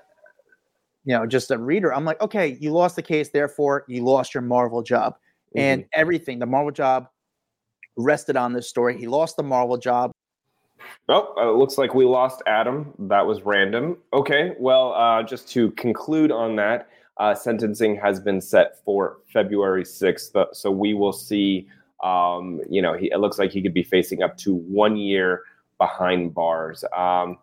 [1.04, 4.34] you know, just a reader, I'm like, okay, you lost the case, therefore you lost
[4.34, 5.60] your Marvel job, mm-hmm.
[5.60, 6.40] and everything.
[6.40, 7.08] The Marvel job
[7.98, 8.98] rested on this story.
[8.98, 10.12] He lost the Marvel job.
[11.10, 12.94] Oh, uh, it looks like we lost Adam.
[13.00, 13.98] That was random.
[14.14, 19.84] Okay, well, uh, just to conclude on that, uh, sentencing has been set for February
[19.84, 20.36] 6th.
[20.36, 21.68] Uh, so we will see,
[22.04, 25.44] um, you know, he, it looks like he could be facing up to one year
[25.78, 26.84] behind bars.
[26.96, 27.38] Um,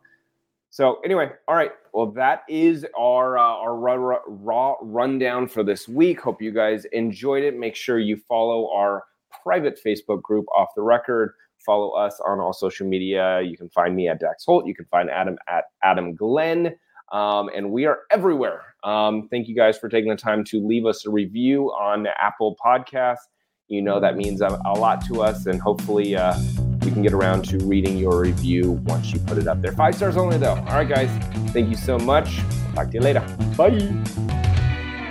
[0.71, 1.73] so anyway, all right.
[1.93, 6.21] Well, that is our uh, our raw, raw rundown for this week.
[6.21, 7.59] Hope you guys enjoyed it.
[7.59, 9.05] Make sure you follow our
[9.43, 11.35] private Facebook group, Off the Record
[11.65, 13.41] Follow us on all social media.
[13.43, 14.67] You can find me at Dax Holt.
[14.67, 16.75] You can find Adam at Adam Glyn.
[17.13, 18.75] Um, and we are everywhere.
[18.85, 22.57] Um, thank you guys for taking the time to leave us a review on Apple
[22.65, 23.27] Podcasts.
[23.69, 26.35] You know that means a, a lot to us, and hopefully uh,
[26.83, 29.73] we can get around to reading your review once you put it up there.
[29.73, 30.55] Five stars only, though.
[30.55, 31.11] All right, guys.
[31.53, 32.39] Thank you so much.
[32.75, 33.21] Talk to you later.
[33.59, 33.69] Bye.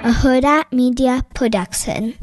[0.03, 2.17] A Hurrdat Media Production.